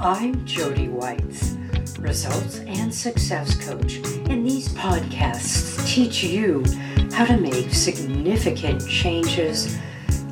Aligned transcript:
I'm 0.00 0.46
Jody 0.46 0.86
Whites, 0.86 1.56
results 1.98 2.60
and 2.60 2.94
success 2.94 3.56
coach, 3.56 3.96
and 4.30 4.46
these 4.46 4.68
podcasts 4.68 5.84
teach 5.88 6.22
you 6.22 6.62
how 7.12 7.24
to 7.24 7.36
make 7.36 7.74
significant 7.74 8.86
changes 8.86 9.76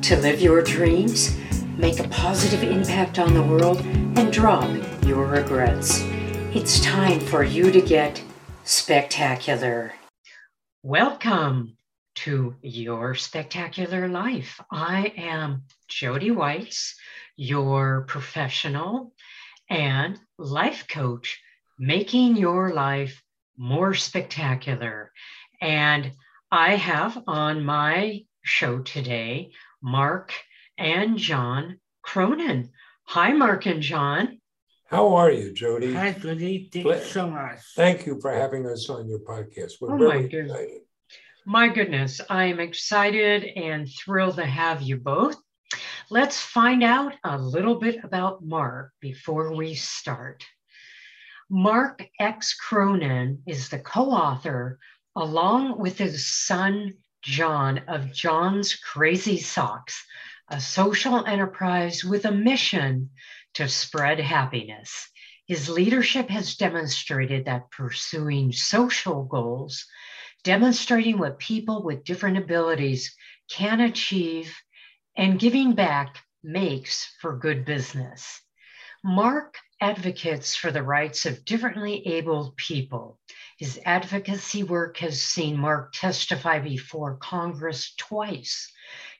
to 0.03 0.15
live 0.21 0.39
your 0.39 0.61
dreams, 0.61 1.35
make 1.75 1.99
a 1.99 2.07
positive 2.07 2.63
impact 2.63 3.19
on 3.19 3.33
the 3.33 3.43
world, 3.43 3.81
and 3.81 4.31
drop 4.31 4.69
your 5.05 5.25
regrets. 5.25 5.99
It's 6.55 6.79
time 6.79 7.19
for 7.19 7.43
you 7.43 7.69
to 7.69 7.81
get 7.81 8.23
spectacular. 8.63 9.91
Welcome 10.81 11.75
to 12.15 12.55
Your 12.61 13.15
Spectacular 13.15 14.07
Life. 14.07 14.61
I 14.71 15.11
am 15.17 15.63
Jody 15.89 16.31
Whites, 16.31 16.95
your 17.35 18.05
professional 18.07 19.13
and 19.69 20.19
life 20.37 20.87
coach, 20.89 21.39
making 21.79 22.35
your 22.37 22.73
life 22.73 23.21
more 23.57 23.93
spectacular. 23.93 25.11
And 25.61 26.11
I 26.51 26.75
have 26.75 27.21
on 27.27 27.63
my 27.63 28.21
show 28.43 28.79
today 28.79 29.51
Mark 29.81 30.33
and 30.77 31.17
John 31.17 31.79
Cronin. 32.01 32.69
Hi, 33.05 33.33
Mark 33.33 33.65
and 33.65 33.81
John. 33.81 34.39
How 34.89 35.15
are 35.15 35.31
you, 35.31 35.51
Jody? 35.53 35.93
Hi, 35.93 36.13
Jody. 36.13 36.69
Thank 36.71 36.85
you 36.85 36.99
so 37.01 37.29
much. 37.29 37.59
Thank 37.75 38.05
you 38.05 38.19
for 38.21 38.31
having 38.31 38.65
us 38.65 38.89
on 38.89 39.09
your 39.09 39.19
podcast. 39.19 39.73
We're 39.81 39.95
Oh, 39.95 39.97
very 39.97 40.21
my 40.23 40.27
goodness. 40.27 40.51
excited. 40.51 40.81
My 41.45 41.67
goodness, 41.69 42.21
I 42.29 42.45
am 42.45 42.59
excited 42.59 43.43
and 43.43 43.87
thrilled 43.89 44.35
to 44.35 44.45
have 44.45 44.81
you 44.81 44.97
both. 44.97 45.35
Let's 46.09 46.39
find 46.39 46.85
out 46.85 47.15
a 47.25 47.37
little 47.37 47.75
bit 47.75 48.01
about 48.01 48.41
Mark 48.41 48.93
before 49.01 49.53
we 49.53 49.75
start. 49.75 50.45
Mark 51.49 52.07
X. 52.17 52.53
Cronin 52.53 53.43
is 53.45 53.67
the 53.67 53.79
co 53.79 54.11
author, 54.11 54.79
along 55.17 55.79
with 55.79 55.97
his 55.97 56.25
son 56.25 56.93
John, 57.21 57.79
of 57.89 58.13
John's 58.13 58.73
Crazy 58.75 59.37
Socks, 59.37 60.01
a 60.47 60.61
social 60.61 61.25
enterprise 61.25 62.05
with 62.05 62.23
a 62.23 62.31
mission 62.31 63.09
to 63.55 63.67
spread 63.67 64.21
happiness. 64.21 65.09
His 65.45 65.67
leadership 65.67 66.29
has 66.29 66.55
demonstrated 66.55 67.43
that 67.45 67.69
pursuing 67.69 68.53
social 68.53 69.25
goals 69.25 69.85
demonstrating 70.45 71.17
what 71.17 71.39
people 71.39 71.83
with 71.83 72.05
different 72.05 72.37
abilities 72.37 73.13
can 73.49 73.81
achieve, 73.81 74.55
and 75.17 75.39
giving 75.39 75.73
back 75.73 76.17
makes 76.43 77.11
for 77.19 77.37
good 77.37 77.65
business. 77.65 78.41
Mark 79.03 79.55
advocates 79.81 80.55
for 80.55 80.71
the 80.71 80.83
rights 80.83 81.25
of 81.25 81.43
differently 81.43 82.05
abled 82.07 82.55
people. 82.55 83.19
His 83.57 83.79
advocacy 83.85 84.63
work 84.63 84.97
has 84.97 85.21
seen 85.21 85.57
Mark 85.57 85.93
testify 85.93 86.59
before 86.59 87.17
Congress 87.17 87.93
twice, 87.97 88.71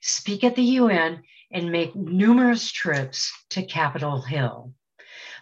speak 0.01 0.43
at 0.43 0.55
the 0.55 0.63
UN, 0.63 1.23
and 1.51 1.71
make 1.71 1.95
numerous 1.95 2.71
trips 2.71 3.31
to 3.49 3.63
Capitol 3.63 4.21
Hill. 4.21 4.73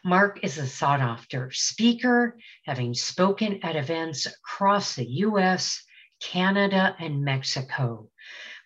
Mark 0.04 0.40
is 0.44 0.58
a 0.58 0.68
sought 0.68 1.02
after 1.02 1.52
speaker, 1.52 2.38
having 2.66 2.94
spoken 2.94 3.60
at 3.64 3.76
events 3.76 4.28
across 4.28 4.96
the 4.96 5.06
US, 5.06 5.84
Canada, 6.22 6.96
and 7.00 7.24
Mexico. 7.24 8.10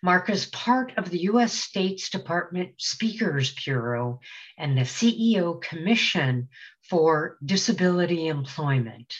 Mark 0.02 0.30
is 0.30 0.46
part 0.46 0.94
of 0.96 1.10
the 1.10 1.22
US 1.22 1.52
State's 1.52 2.08
Department 2.08 2.72
Speakers 2.78 3.52
Bureau 3.52 4.20
and 4.56 4.76
the 4.76 4.82
CEO 4.82 5.60
Commission 5.60 6.48
for 6.88 7.36
Disability 7.44 8.28
Employment. 8.28 9.14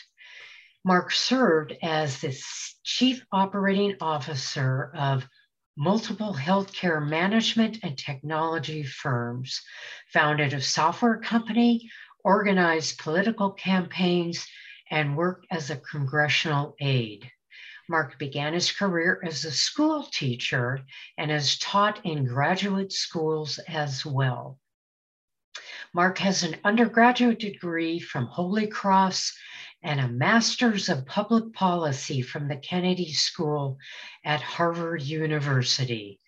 Mark 0.83 1.11
served 1.11 1.75
as 1.83 2.19
the 2.21 2.35
Chief 2.83 3.23
Operating 3.31 3.95
Officer 4.01 4.91
of 4.95 5.27
multiple 5.77 6.33
healthcare 6.33 7.07
management 7.07 7.77
and 7.83 7.95
technology 7.95 8.81
firms, 8.81 9.61
founded 10.11 10.53
a 10.53 10.61
software 10.61 11.19
company, 11.19 11.91
organized 12.23 12.97
political 12.97 13.51
campaigns, 13.51 14.47
and 14.89 15.15
worked 15.15 15.45
as 15.51 15.69
a 15.69 15.77
congressional 15.77 16.75
aide. 16.81 17.31
Mark 17.91 18.17
began 18.17 18.53
his 18.53 18.71
career 18.71 19.19
as 19.21 19.43
a 19.43 19.51
school 19.51 20.03
teacher 20.13 20.79
and 21.17 21.29
has 21.29 21.57
taught 21.57 22.05
in 22.05 22.25
graduate 22.25 22.93
schools 22.93 23.59
as 23.67 24.05
well. 24.05 24.57
Mark 25.93 26.17
has 26.19 26.43
an 26.43 26.55
undergraduate 26.63 27.39
degree 27.39 27.99
from 27.99 28.27
Holy 28.27 28.65
Cross 28.65 29.37
and 29.83 29.99
a 29.99 30.07
master's 30.07 30.87
of 30.87 31.05
public 31.05 31.53
policy 31.53 32.21
from 32.21 32.47
the 32.47 32.55
Kennedy 32.55 33.11
School 33.11 33.77
at 34.23 34.39
Harvard 34.39 35.01
University. 35.01 36.21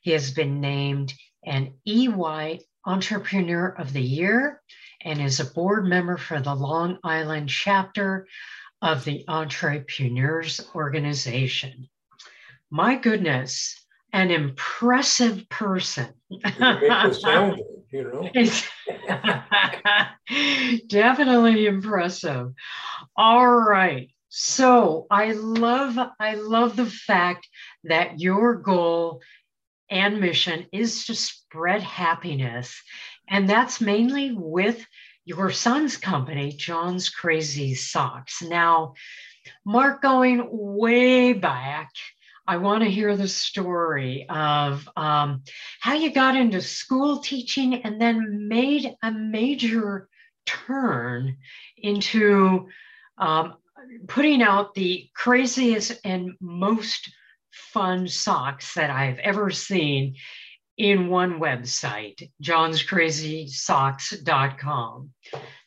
He 0.00 0.12
has 0.12 0.30
been 0.30 0.62
named 0.62 1.12
an 1.44 1.74
EY 1.86 2.60
Entrepreneur 2.86 3.66
of 3.66 3.92
the 3.92 4.00
Year 4.00 4.62
and 5.02 5.20
is 5.20 5.38
a 5.38 5.44
board 5.44 5.84
member 5.84 6.16
for 6.16 6.40
the 6.40 6.54
Long 6.54 6.98
Island 7.04 7.50
chapter 7.50 8.26
of 8.82 9.04
the 9.04 9.24
Entrepreneurs 9.28 10.60
Organization. 10.74 11.88
My 12.70 12.96
goodness, 12.96 13.84
an 14.12 14.30
impressive 14.30 15.48
person. 15.48 16.08
Sound 17.12 17.60
you 17.92 18.04
know? 18.04 18.28
Definitely 20.86 21.66
impressive. 21.66 22.52
All 23.16 23.52
right. 23.52 24.10
So 24.28 25.06
I 25.10 25.32
love 25.32 25.98
I 26.20 26.34
love 26.34 26.76
the 26.76 26.86
fact 26.86 27.48
that 27.84 28.20
your 28.20 28.54
goal 28.54 29.22
and 29.90 30.20
mission 30.20 30.66
is 30.72 31.06
to 31.06 31.16
spread 31.16 31.82
happiness 31.82 32.80
and 33.28 33.48
that's 33.48 33.80
mainly 33.80 34.32
with 34.32 34.86
your 35.24 35.50
son's 35.50 35.96
company 35.96 36.52
John's 36.52 37.08
Crazy 37.08 37.74
Socks. 37.74 38.42
Now 38.42 38.94
Mark 39.64 40.02
going 40.02 40.46
way 40.50 41.32
back 41.32 41.90
I 42.50 42.56
want 42.56 42.82
to 42.82 42.90
hear 42.90 43.16
the 43.16 43.28
story 43.28 44.26
of 44.28 44.88
um, 44.96 45.44
how 45.78 45.94
you 45.94 46.12
got 46.12 46.36
into 46.36 46.60
school 46.60 47.18
teaching 47.18 47.82
and 47.82 48.00
then 48.00 48.48
made 48.48 48.92
a 49.04 49.12
major 49.12 50.08
turn 50.46 51.36
into 51.76 52.66
um, 53.18 53.54
putting 54.08 54.42
out 54.42 54.74
the 54.74 55.08
craziest 55.14 56.00
and 56.04 56.32
most 56.40 57.12
fun 57.52 58.08
socks 58.08 58.74
that 58.74 58.90
I've 58.90 59.18
ever 59.18 59.50
seen 59.50 60.16
in 60.80 61.08
one 61.08 61.38
website, 61.38 62.30
johnscrazysocks.com. 62.42 65.10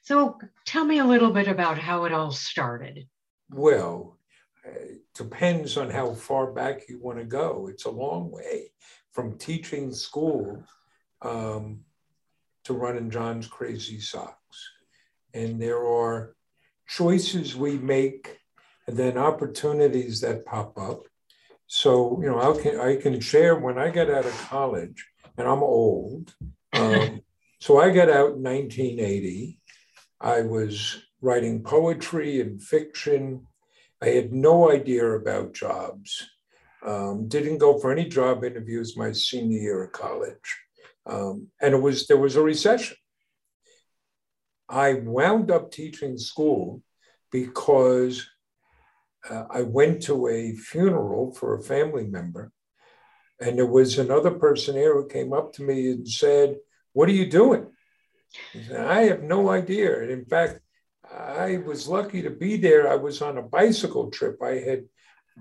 So 0.01 0.39
tell 0.65 0.85
me 0.85 0.97
a 0.97 1.05
little 1.05 1.29
bit 1.29 1.47
about 1.47 1.77
how 1.77 2.05
it 2.05 2.13
all 2.13 2.31
started. 2.31 3.07
Well, 3.51 4.17
it 4.65 5.01
depends 5.13 5.77
on 5.77 5.91
how 5.91 6.15
far 6.15 6.51
back 6.51 6.89
you 6.89 6.99
want 6.99 7.19
to 7.19 7.25
go. 7.25 7.67
It's 7.69 7.85
a 7.85 7.91
long 7.91 8.31
way 8.31 8.71
from 9.11 9.37
teaching 9.37 9.93
school 9.93 10.63
um, 11.21 11.81
to 12.63 12.73
running 12.73 13.11
John's 13.11 13.45
Crazy 13.45 13.99
Socks. 13.99 14.71
And 15.35 15.61
there 15.61 15.85
are 15.85 16.35
choices 16.87 17.55
we 17.55 17.77
make 17.77 18.39
and 18.87 18.97
then 18.97 19.19
opportunities 19.19 20.21
that 20.21 20.43
pop 20.43 20.75
up. 20.75 21.03
So, 21.75 22.19
you 22.21 22.29
know, 22.29 22.39
I 22.39 22.61
can, 22.61 22.79
I 22.79 22.95
can 22.97 23.19
share 23.19 23.55
when 23.55 23.79
I 23.79 23.89
get 23.89 24.07
out 24.07 24.27
of 24.27 24.47
college, 24.47 25.07
and 25.39 25.47
I'm 25.47 25.63
old. 25.63 26.31
Um, 26.71 27.21
so 27.59 27.81
I 27.81 27.89
got 27.89 28.11
out 28.11 28.35
in 28.35 28.43
1980. 28.43 29.59
I 30.21 30.41
was 30.41 31.01
writing 31.19 31.63
poetry 31.63 32.41
and 32.41 32.61
fiction. 32.61 33.47
I 34.03 34.09
had 34.09 34.31
no 34.31 34.69
idea 34.69 35.03
about 35.13 35.55
jobs. 35.55 36.29
Um, 36.85 37.27
didn't 37.27 37.57
go 37.57 37.79
for 37.79 37.91
any 37.91 38.07
job 38.07 38.43
interviews 38.43 38.95
my 38.95 39.11
senior 39.11 39.59
year 39.59 39.83
of 39.85 39.93
college. 39.93 40.55
Um, 41.07 41.47
and 41.59 41.73
it 41.73 41.81
was 41.81 42.05
there 42.05 42.19
was 42.19 42.35
a 42.35 42.43
recession. 42.43 42.97
I 44.69 44.93
wound 44.93 45.49
up 45.49 45.71
teaching 45.71 46.19
school 46.19 46.83
because 47.31 48.29
uh, 49.29 49.45
I 49.49 49.61
went 49.61 50.03
to 50.03 50.27
a 50.27 50.53
funeral 50.55 51.33
for 51.33 51.55
a 51.55 51.63
family 51.63 52.05
member, 52.05 52.51
and 53.39 53.57
there 53.57 53.67
was 53.67 53.97
another 53.97 54.31
person 54.31 54.75
there 54.75 54.93
who 54.93 55.07
came 55.07 55.33
up 55.33 55.53
to 55.53 55.63
me 55.63 55.91
and 55.91 56.07
said, 56.07 56.57
"What 56.93 57.09
are 57.09 57.13
you 57.13 57.29
doing?" 57.29 57.67
I, 58.55 58.61
said, 58.61 58.85
I 58.85 59.01
have 59.03 59.23
no 59.23 59.49
idea. 59.49 60.01
And 60.01 60.11
in 60.11 60.25
fact, 60.25 60.59
I 61.11 61.57
was 61.57 61.87
lucky 61.87 62.21
to 62.23 62.29
be 62.29 62.57
there. 62.57 62.91
I 62.91 62.95
was 62.95 63.21
on 63.21 63.37
a 63.37 63.43
bicycle 63.43 64.09
trip. 64.09 64.41
I 64.41 64.55
had 64.59 64.85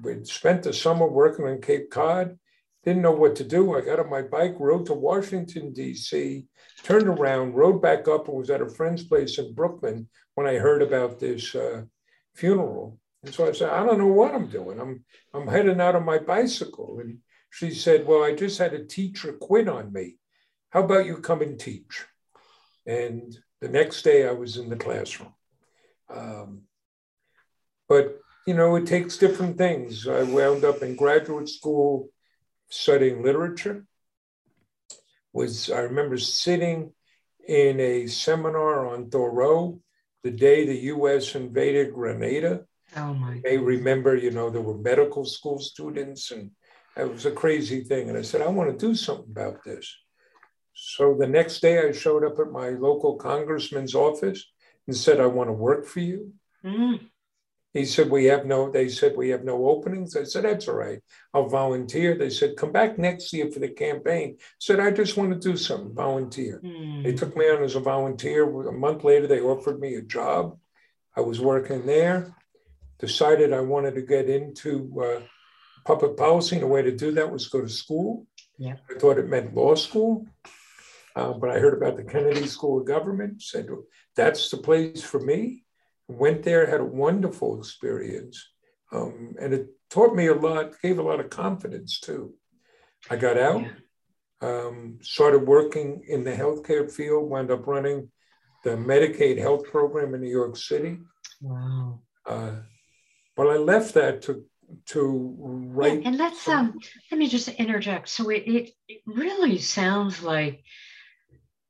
we'd 0.02 0.26
spent 0.26 0.62
the 0.62 0.72
summer 0.72 1.06
working 1.06 1.46
on 1.46 1.60
Cape 1.60 1.90
Cod, 1.90 2.38
didn't 2.84 3.02
know 3.02 3.12
what 3.12 3.36
to 3.36 3.44
do. 3.44 3.76
I 3.76 3.80
got 3.80 4.00
on 4.00 4.10
my 4.10 4.22
bike, 4.22 4.56
rode 4.58 4.86
to 4.86 4.94
Washington, 4.94 5.72
D.C., 5.72 6.46
turned 6.82 7.08
around, 7.08 7.54
rode 7.54 7.80
back 7.82 8.08
up, 8.08 8.28
and 8.28 8.38
was 8.38 8.50
at 8.50 8.62
a 8.62 8.68
friend's 8.68 9.04
place 9.04 9.38
in 9.38 9.54
Brooklyn 9.54 10.08
when 10.34 10.46
I 10.46 10.54
heard 10.54 10.82
about 10.82 11.20
this 11.20 11.54
uh, 11.54 11.82
funeral. 12.34 12.98
And 13.24 13.32
so 13.34 13.48
I 13.48 13.52
said, 13.52 13.70
I 13.70 13.84
don't 13.84 13.98
know 13.98 14.08
what 14.08 14.34
I'm 14.34 14.48
doing. 14.48 14.80
I'm 14.80 15.04
I'm 15.32 15.46
heading 15.46 15.80
out 15.80 15.94
on 15.94 16.04
my 16.04 16.18
bicycle. 16.18 16.98
And 17.00 17.18
she 17.50 17.70
said, 17.70 18.06
Well, 18.06 18.24
I 18.24 18.34
just 18.34 18.58
had 18.58 18.74
a 18.74 18.84
teacher 18.84 19.32
quit 19.34 19.68
on 19.68 19.92
me. 19.92 20.16
How 20.70 20.82
about 20.84 21.06
you 21.06 21.18
come 21.18 21.42
and 21.42 21.58
teach? 21.58 22.04
And 22.86 23.36
the 23.60 23.68
next 23.68 24.02
day 24.02 24.26
I 24.26 24.32
was 24.32 24.56
in 24.56 24.68
the 24.68 24.76
classroom. 24.76 25.34
Um, 26.10 26.62
but 27.88 28.18
you 28.46 28.54
know, 28.54 28.74
it 28.74 28.86
takes 28.86 29.18
different 29.18 29.56
things. 29.56 30.08
I 30.08 30.24
wound 30.24 30.64
up 30.64 30.82
in 30.82 30.96
graduate 30.96 31.48
school 31.48 32.08
studying 32.70 33.22
literature. 33.22 33.84
Was 35.32 35.70
I 35.70 35.80
remember 35.80 36.18
sitting 36.18 36.92
in 37.46 37.78
a 37.80 38.06
seminar 38.06 38.86
on 38.86 39.10
Thoreau 39.10 39.80
the 40.22 40.30
day 40.30 40.66
the 40.66 40.78
U.S. 40.94 41.34
invaded 41.34 41.94
Grenada. 41.94 42.64
Oh 42.96 43.14
my! 43.14 43.40
They 43.44 43.58
remember, 43.58 44.16
you 44.16 44.30
know, 44.30 44.50
there 44.50 44.60
were 44.60 44.78
medical 44.78 45.24
school 45.24 45.58
students, 45.58 46.30
and 46.30 46.50
it 46.96 47.10
was 47.10 47.26
a 47.26 47.30
crazy 47.30 47.82
thing. 47.84 48.08
And 48.08 48.18
I 48.18 48.22
said, 48.22 48.42
I 48.42 48.48
want 48.48 48.70
to 48.70 48.86
do 48.86 48.94
something 48.94 49.30
about 49.30 49.64
this. 49.64 49.94
So 50.74 51.16
the 51.18 51.26
next 51.26 51.60
day, 51.60 51.86
I 51.86 51.92
showed 51.92 52.24
up 52.24 52.38
at 52.38 52.50
my 52.50 52.70
local 52.70 53.16
congressman's 53.16 53.94
office 53.94 54.44
and 54.86 54.96
said, 54.96 55.20
I 55.20 55.26
want 55.26 55.48
to 55.48 55.54
work 55.54 55.86
for 55.86 56.00
you. 56.00 56.32
Mm-hmm. 56.64 57.06
He 57.72 57.86
said, 57.86 58.10
We 58.10 58.26
have 58.26 58.44
no, 58.44 58.70
they 58.70 58.88
said, 58.88 59.16
We 59.16 59.30
have 59.30 59.44
no 59.44 59.66
openings. 59.66 60.16
I 60.16 60.24
said, 60.24 60.44
That's 60.44 60.68
all 60.68 60.74
right. 60.74 61.00
I'll 61.32 61.48
volunteer. 61.48 62.16
They 62.16 62.30
said, 62.30 62.56
Come 62.56 62.72
back 62.72 62.98
next 62.98 63.32
year 63.32 63.50
for 63.50 63.60
the 63.60 63.68
campaign. 63.68 64.36
I 64.38 64.44
said, 64.58 64.80
I 64.80 64.90
just 64.90 65.16
want 65.16 65.32
to 65.32 65.38
do 65.38 65.56
something, 65.56 65.94
volunteer. 65.94 66.60
Mm. 66.62 67.04
They 67.04 67.14
took 67.14 67.36
me 67.36 67.48
on 67.48 67.62
as 67.62 67.74
a 67.74 67.80
volunteer. 67.80 68.44
A 68.68 68.72
month 68.72 69.04
later, 69.04 69.26
they 69.26 69.40
offered 69.40 69.80
me 69.80 69.94
a 69.94 70.02
job. 70.02 70.58
I 71.16 71.20
was 71.20 71.40
working 71.40 71.86
there, 71.86 72.34
decided 73.02 73.52
I 73.52 73.60
wanted 73.60 73.94
to 73.96 74.02
get 74.02 74.30
into 74.30 75.02
uh, 75.04 75.20
public 75.84 76.16
policy. 76.16 76.56
And 76.56 76.62
the 76.62 76.68
way 76.68 76.80
to 76.80 76.96
do 76.96 77.12
that 77.12 77.30
was 77.30 77.48
go 77.48 77.60
to 77.60 77.68
school. 77.68 78.26
Yeah. 78.58 78.76
I 78.90 78.98
thought 78.98 79.18
it 79.18 79.28
meant 79.28 79.54
law 79.54 79.74
school. 79.74 80.26
Uh, 81.14 81.34
but 81.34 81.50
I 81.50 81.58
heard 81.58 81.76
about 81.76 81.98
the 81.98 82.04
Kennedy 82.04 82.46
School 82.46 82.80
of 82.80 82.86
Government, 82.86 83.42
said, 83.42 83.66
That's 84.16 84.50
the 84.50 84.56
place 84.56 85.02
for 85.02 85.20
me 85.20 85.62
went 86.18 86.42
there, 86.42 86.66
had 86.66 86.80
a 86.80 86.84
wonderful 86.84 87.58
experience. 87.58 88.50
Um, 88.92 89.34
and 89.40 89.54
it 89.54 89.68
taught 89.90 90.14
me 90.14 90.26
a 90.26 90.34
lot, 90.34 90.80
gave 90.82 90.98
a 90.98 91.02
lot 91.02 91.20
of 91.20 91.30
confidence 91.30 92.00
too. 92.00 92.34
I 93.10 93.16
got 93.16 93.38
out, 93.38 93.64
um, 94.40 94.98
started 95.02 95.46
working 95.46 96.04
in 96.08 96.24
the 96.24 96.32
healthcare 96.32 96.90
field, 96.90 97.28
wound 97.28 97.50
up 97.50 97.66
running 97.66 98.10
the 98.64 98.70
Medicaid 98.70 99.38
health 99.38 99.64
program 99.64 100.14
in 100.14 100.20
New 100.20 100.30
York 100.30 100.56
City. 100.56 100.98
Wow. 101.40 102.00
Uh, 102.26 102.52
but 103.36 103.48
I 103.48 103.56
left 103.56 103.94
that 103.94 104.22
to 104.22 104.44
to 104.86 105.36
write. 105.38 105.92
And, 105.92 106.06
and 106.06 106.18
let's 106.18 106.48
um, 106.48 106.78
let 107.10 107.18
me 107.18 107.28
just 107.28 107.48
interject. 107.48 108.08
So 108.08 108.30
it, 108.30 108.42
it, 108.46 108.70
it 108.88 109.02
really 109.06 109.58
sounds 109.58 110.22
like 110.22 110.64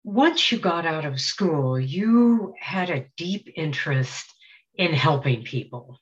once 0.05 0.51
you 0.51 0.59
got 0.59 0.87
out 0.87 1.05
of 1.05 1.21
school, 1.21 1.79
you 1.79 2.55
had 2.59 2.91
a 2.91 3.07
deep 3.17 3.49
interest 3.57 4.33
in 4.75 4.93
helping 4.93 5.45
people. 5.45 6.01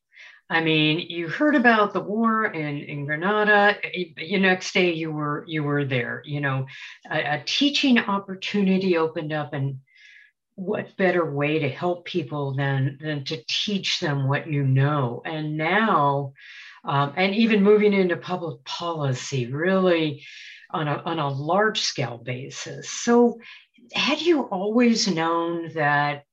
I 0.48 0.62
mean, 0.62 0.98
you 1.08 1.28
heard 1.28 1.54
about 1.54 1.92
the 1.92 2.00
war 2.00 2.46
in, 2.46 2.78
in 2.78 3.06
Grenada. 3.06 3.76
The 4.16 4.38
next 4.38 4.74
day, 4.74 4.92
you 4.92 5.12
were 5.12 5.44
you 5.46 5.62
were 5.62 5.84
there. 5.84 6.22
You 6.24 6.40
know, 6.40 6.66
a, 7.10 7.18
a 7.18 7.42
teaching 7.44 7.98
opportunity 7.98 8.96
opened 8.96 9.32
up, 9.32 9.52
and 9.52 9.78
what 10.60 10.94
better 10.98 11.24
way 11.24 11.58
to 11.60 11.68
help 11.70 12.04
people 12.04 12.54
than 12.54 12.98
than 13.00 13.24
to 13.24 13.42
teach 13.48 13.98
them 13.98 14.28
what 14.28 14.46
you 14.46 14.62
know? 14.62 15.22
And 15.24 15.56
now, 15.56 16.34
um, 16.84 17.14
and 17.16 17.34
even 17.34 17.62
moving 17.62 17.94
into 17.94 18.16
public 18.16 18.62
policy, 18.64 19.46
really 19.46 20.22
on 20.70 20.86
a 20.86 20.96
on 21.06 21.18
a 21.18 21.28
large 21.28 21.80
scale 21.80 22.18
basis. 22.18 22.90
So 22.90 23.38
had 23.94 24.20
you 24.20 24.42
always 24.42 25.08
known 25.08 25.72
that 25.74 26.24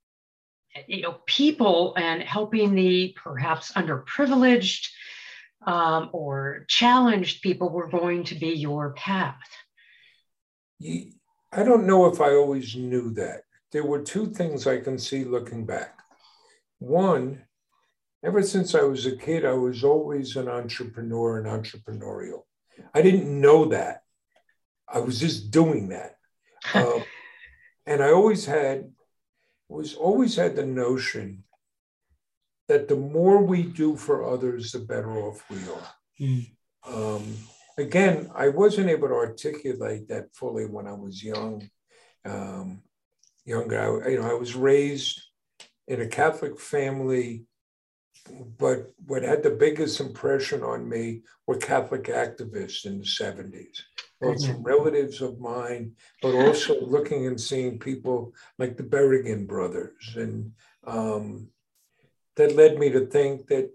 you 0.86 1.02
know 1.02 1.16
people 1.24 1.94
and 1.96 2.22
helping 2.22 2.74
the 2.74 3.16
perhaps 3.16 3.72
underprivileged 3.72 4.88
um, 5.66 6.10
or 6.12 6.66
challenged 6.68 7.40
people 7.42 7.70
were 7.70 7.88
going 7.88 8.24
to 8.24 8.34
be 8.34 8.50
your 8.50 8.92
path 8.92 9.34
i 11.52 11.64
don't 11.64 11.86
know 11.86 12.06
if 12.06 12.20
i 12.20 12.30
always 12.30 12.76
knew 12.76 13.10
that 13.10 13.42
there 13.72 13.84
were 13.84 14.00
two 14.00 14.26
things 14.26 14.66
i 14.66 14.78
can 14.78 14.98
see 14.98 15.24
looking 15.24 15.64
back 15.64 15.98
one 16.78 17.42
ever 18.24 18.42
since 18.42 18.74
i 18.74 18.82
was 18.82 19.06
a 19.06 19.16
kid 19.16 19.44
i 19.44 19.52
was 19.52 19.84
always 19.84 20.36
an 20.36 20.48
entrepreneur 20.48 21.38
and 21.38 21.46
entrepreneurial 21.46 22.42
i 22.94 23.02
didn't 23.02 23.40
know 23.40 23.66
that 23.66 24.02
i 24.88 24.98
was 24.98 25.20
just 25.20 25.50
doing 25.50 25.88
that 25.88 26.16
um, 26.74 27.02
and 27.88 28.02
I 28.02 28.10
always 28.10 28.44
had 28.44 28.90
was 29.68 29.94
always 29.94 30.36
had 30.36 30.56
the 30.56 30.66
notion 30.66 31.44
that 32.68 32.86
the 32.86 32.96
more 32.96 33.42
we 33.42 33.62
do 33.62 33.96
for 33.96 34.28
others, 34.28 34.72
the 34.72 34.78
better 34.78 35.18
off 35.18 35.42
we 35.50 35.56
are. 35.56 35.94
Mm. 36.20 36.50
Um, 36.86 37.36
again, 37.78 38.30
I 38.34 38.48
wasn't 38.48 38.90
able 38.90 39.08
to 39.08 39.14
articulate 39.14 40.08
that 40.08 40.34
fully 40.34 40.66
when 40.66 40.86
I 40.86 40.92
was 40.92 41.22
young. 41.22 41.68
Um, 42.26 42.82
younger, 43.48 44.04
I, 44.04 44.10
you 44.10 44.20
know, 44.20 44.30
I 44.30 44.34
was 44.34 44.54
raised 44.54 45.20
in 45.86 46.00
a 46.00 46.06
Catholic 46.06 46.60
family, 46.60 47.44
but 48.58 48.90
what 49.06 49.22
had 49.22 49.42
the 49.42 49.50
biggest 49.50 50.00
impression 50.00 50.62
on 50.62 50.88
me 50.88 51.22
were 51.46 51.56
Catholic 51.56 52.04
activists 52.04 52.84
in 52.84 52.98
the 52.98 53.04
70s 53.04 53.80
both 54.20 54.40
some 54.40 54.62
relatives 54.62 55.20
of 55.20 55.38
mine, 55.38 55.92
but 56.22 56.34
also 56.34 56.80
looking 56.84 57.26
and 57.26 57.40
seeing 57.40 57.78
people 57.78 58.34
like 58.58 58.76
the 58.76 58.82
Berrigan 58.82 59.46
brothers. 59.46 60.14
And 60.16 60.52
um, 60.86 61.48
that 62.36 62.56
led 62.56 62.78
me 62.78 62.90
to 62.90 63.06
think 63.06 63.46
that, 63.48 63.70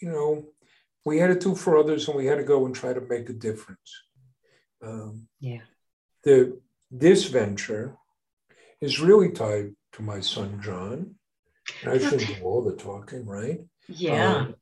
you 0.00 0.10
know, 0.10 0.46
we 1.04 1.18
had 1.18 1.28
to 1.28 1.38
do 1.38 1.54
for 1.54 1.78
others 1.78 2.06
and 2.06 2.16
we 2.16 2.26
had 2.26 2.36
to 2.36 2.44
go 2.44 2.66
and 2.66 2.74
try 2.74 2.92
to 2.92 3.00
make 3.00 3.28
a 3.30 3.32
difference. 3.32 4.02
Um, 4.82 5.28
yeah. 5.40 5.60
The, 6.24 6.60
this 6.90 7.24
venture 7.24 7.96
is 8.80 9.00
really 9.00 9.30
tied 9.30 9.74
to 9.92 10.02
my 10.02 10.20
son, 10.20 10.60
John. 10.62 11.14
And 11.82 11.92
I 11.92 11.98
shouldn't 11.98 12.38
do 12.38 12.42
all 12.44 12.62
the 12.62 12.76
talking, 12.76 13.26
right? 13.26 13.60
Yeah. 13.88 14.34
Um, 14.34 14.54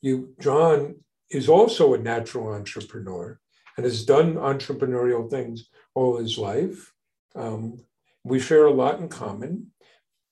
you, 0.00 0.34
John 0.40 0.96
is 1.30 1.48
also 1.48 1.94
a 1.94 1.98
natural 1.98 2.48
entrepreneur 2.48 3.38
and 3.76 3.84
has 3.84 4.04
done 4.04 4.34
entrepreneurial 4.34 5.30
things 5.30 5.68
all 5.94 6.18
his 6.18 6.38
life. 6.38 6.92
Um, 7.34 7.78
we 8.22 8.38
share 8.38 8.66
a 8.66 8.72
lot 8.72 9.00
in 9.00 9.08
common. 9.08 9.72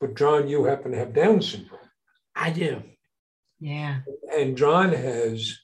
But 0.00 0.16
John, 0.16 0.48
you 0.48 0.64
happen 0.64 0.92
to 0.92 0.98
have 0.98 1.14
Down 1.14 1.40
syndrome. 1.42 1.78
I 2.34 2.50
do. 2.50 2.82
Yeah. 3.60 4.00
And 4.36 4.56
John 4.56 4.92
has, 4.92 5.58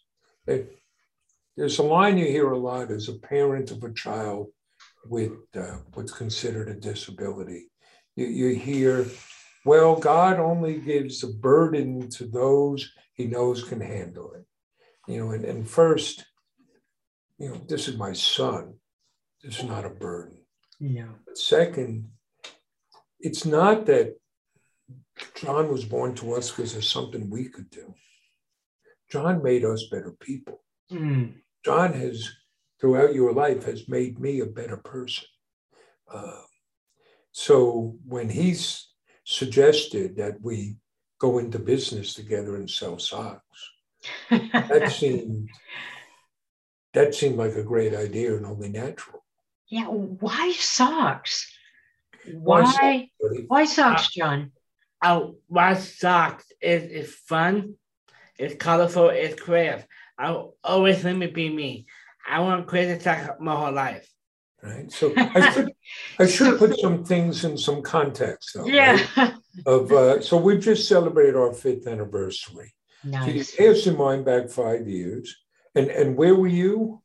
there's 0.46 1.78
a 1.78 1.82
line 1.82 2.18
you 2.18 2.26
hear 2.26 2.50
a 2.50 2.58
lot 2.58 2.90
as 2.90 3.08
a 3.08 3.14
parent 3.14 3.70
of 3.70 3.82
a 3.82 3.92
child 3.92 4.48
with 5.08 5.32
uh, 5.56 5.78
what's 5.94 6.12
considered 6.12 6.68
a 6.68 6.74
disability. 6.74 7.70
You, 8.16 8.26
you 8.26 8.54
hear, 8.54 9.06
well, 9.64 9.96
God 9.96 10.38
only 10.38 10.78
gives 10.78 11.22
a 11.22 11.28
burden 11.28 12.08
to 12.10 12.26
those 12.26 12.92
he 13.18 13.26
knows 13.26 13.64
can 13.64 13.80
handle 13.80 14.32
it. 14.34 14.44
You 15.10 15.24
know, 15.24 15.30
and, 15.32 15.44
and 15.44 15.68
first, 15.68 16.24
you 17.38 17.48
know, 17.48 17.60
this 17.68 17.88
is 17.88 17.96
my 17.96 18.12
son. 18.12 18.74
This 19.42 19.58
is 19.58 19.64
not 19.64 19.84
a 19.84 19.90
burden. 19.90 20.38
Yeah. 20.78 21.08
But 21.26 21.36
second, 21.36 22.08
it's 23.18 23.44
not 23.44 23.86
that 23.86 24.14
John 25.34 25.68
was 25.68 25.84
born 25.84 26.14
to 26.16 26.34
us 26.34 26.50
because 26.50 26.72
there's 26.72 26.88
something 26.88 27.28
we 27.28 27.48
could 27.48 27.70
do. 27.70 27.94
John 29.10 29.42
made 29.42 29.64
us 29.64 29.88
better 29.90 30.14
people. 30.20 30.62
Mm. 30.92 31.34
John 31.64 31.92
has, 31.94 32.30
throughout 32.80 33.14
your 33.14 33.32
life, 33.32 33.64
has 33.64 33.88
made 33.88 34.18
me 34.18 34.40
a 34.40 34.46
better 34.46 34.76
person. 34.76 35.24
Uh, 36.12 36.42
so 37.32 37.96
when 38.06 38.28
he's 38.28 38.88
suggested 39.24 40.16
that 40.16 40.40
we 40.40 40.76
go 41.18 41.38
into 41.38 41.58
business 41.58 42.14
together 42.14 42.56
and 42.56 42.70
sell 42.70 42.98
socks, 42.98 43.70
that 44.30 44.92
seemed 44.96 45.48
that 46.94 47.14
seemed 47.14 47.36
like 47.36 47.54
a 47.54 47.62
great 47.62 47.94
idea 47.94 48.36
and 48.36 48.46
only 48.46 48.68
natural. 48.68 49.24
Yeah, 49.68 49.86
why 49.86 50.52
socks? 50.52 51.52
Why 52.32 52.62
why, 52.62 53.10
why 53.48 53.64
socks, 53.64 54.08
John? 54.08 54.52
Oh, 55.04 55.36
why 55.46 55.74
socks? 55.74 56.44
Is 56.60 56.84
it's 56.84 57.14
fun, 57.14 57.74
it's 58.38 58.56
colorful, 58.56 59.10
it's 59.10 59.40
creative. 59.40 59.86
I 60.18 60.42
always 60.64 61.04
let 61.04 61.16
me 61.16 61.26
be 61.26 61.50
me. 61.50 61.86
I 62.28 62.40
want 62.40 62.66
crazy 62.66 62.98
talk 62.98 63.40
my 63.40 63.54
whole 63.56 63.72
life. 63.72 64.06
Right. 64.62 64.90
So 64.90 65.12
I 65.16 65.50
should 65.52 65.72
I 66.18 66.26
should 66.34 66.58
put 66.58 66.78
some 66.78 67.04
things 67.04 67.44
in 67.44 67.56
some 67.56 67.80
context 67.82 68.52
though. 68.54 68.66
Yeah. 68.66 69.00
right? 69.16 69.34
Of 69.66 69.92
uh, 69.92 70.20
so 70.20 70.36
we've 70.36 70.60
just 70.60 70.88
celebrated 70.88 71.36
our 71.36 71.52
fifth 71.52 71.86
anniversary. 71.86 72.74
Nice. 73.04 73.22
So 73.24 73.30
you 73.30 73.36
nice. 73.36 73.54
cast 73.54 73.86
your 73.86 73.96
mind 73.96 74.24
back 74.24 74.50
five 74.50 74.88
years. 74.88 75.34
And 75.74 75.88
and 75.88 76.16
where 76.16 76.34
were 76.34 76.48
you? 76.48 77.02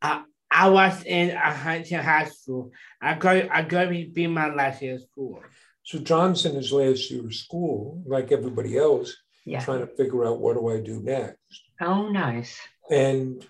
I 0.00 0.22
I 0.50 0.68
was 0.68 1.02
in 1.04 1.30
a 1.30 1.52
Huntington 1.52 2.04
High 2.04 2.26
School. 2.26 2.70
I 3.02 3.14
go 3.14 3.48
I 3.50 3.62
go 3.62 3.84
to 3.84 4.06
be 4.12 4.26
my 4.28 4.54
last 4.54 4.80
year 4.82 4.94
of 4.94 5.02
school. 5.02 5.42
So 5.82 5.98
Johnson 5.98 6.56
is 6.56 6.72
last 6.72 7.10
year 7.10 7.24
of 7.26 7.34
school, 7.34 8.02
like 8.06 8.30
everybody 8.32 8.78
else, 8.78 9.16
Yeah. 9.44 9.62
trying 9.64 9.80
to 9.80 9.86
figure 9.96 10.24
out 10.24 10.40
what 10.40 10.54
do 10.54 10.68
I 10.70 10.80
do 10.80 11.00
next. 11.00 11.60
Oh, 11.80 12.08
nice. 12.08 12.58
And 12.90 13.44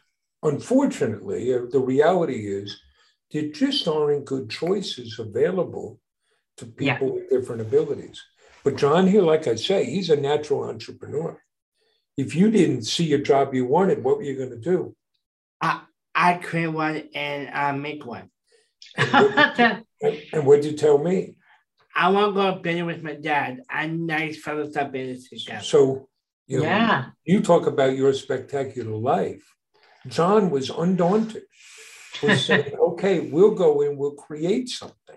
unfortunately, 0.44 1.52
uh, 1.54 1.62
the 1.70 1.80
reality 1.80 2.46
is 2.46 2.80
there 3.32 3.48
just 3.48 3.88
aren't 3.88 4.26
good 4.26 4.50
choices 4.50 5.18
available 5.18 5.98
to 6.58 6.66
people 6.66 7.08
Yeah. 7.08 7.14
with 7.14 7.30
different 7.30 7.62
abilities. 7.62 8.22
But 8.62 8.76
John 8.76 9.06
here, 9.06 9.22
like 9.22 9.46
I 9.46 9.56
say, 9.56 9.84
he's 9.84 10.10
a 10.10 10.16
natural 10.16 10.64
entrepreneur. 10.64 11.42
If 12.16 12.36
you 12.36 12.50
didn't 12.50 12.82
see 12.84 13.12
a 13.12 13.18
job 13.18 13.54
you 13.54 13.66
wanted, 13.66 14.04
what 14.04 14.18
were 14.18 14.22
you 14.22 14.36
going 14.36 14.50
to 14.50 14.56
do? 14.56 14.94
I 15.60 15.82
I 16.14 16.34
create 16.34 16.68
one 16.68 17.08
and 17.14 17.50
uh, 17.52 17.72
make 17.72 18.06
one. 18.06 18.30
And 18.96 19.12
what, 19.12 19.56
did, 19.56 19.84
and 20.32 20.46
what 20.46 20.62
did 20.62 20.70
you 20.70 20.76
tell 20.76 20.98
me? 20.98 21.36
I 21.96 22.08
want 22.10 22.34
to 22.34 22.40
go 22.40 22.54
business 22.60 22.86
with 22.86 23.02
my 23.02 23.14
dad. 23.14 23.62
I 23.68 23.86
nice 23.88 24.40
fellows 24.40 24.72
start 24.72 24.92
business 24.92 25.28
together. 25.28 25.64
So, 25.64 26.08
you 26.46 26.58
know, 26.58 26.64
yeah. 26.64 27.06
you 27.24 27.40
talk 27.40 27.66
about 27.66 27.96
your 27.96 28.12
spectacular 28.12 28.96
life. 28.96 29.44
John 30.08 30.50
was 30.50 30.70
undaunted. 30.70 31.44
Was 32.22 32.44
saying, 32.46 32.74
okay, 32.78 33.20
we'll 33.20 33.54
go 33.54 33.80
in, 33.80 33.96
we'll 33.96 34.12
create 34.14 34.68
something. 34.68 35.16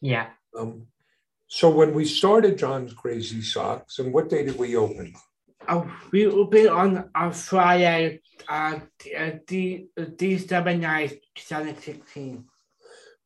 Yeah. 0.00 0.28
Um, 0.56 0.86
so 1.46 1.70
when 1.70 1.94
we 1.94 2.04
started 2.04 2.58
John's 2.58 2.92
Crazy 2.92 3.42
Socks, 3.42 3.98
and 3.98 4.12
what 4.12 4.28
day 4.28 4.44
did 4.44 4.58
we 4.58 4.76
open? 4.76 5.14
Uh, 5.66 5.84
we 6.10 6.26
opened 6.26 6.68
on 6.68 7.10
on 7.14 7.32
Friday, 7.32 8.20
uh, 8.48 8.80
uh, 9.16 9.30
D, 9.46 9.88
uh, 9.98 10.04
December 10.16 10.74
9th, 10.74 11.20
2016. 11.34 12.44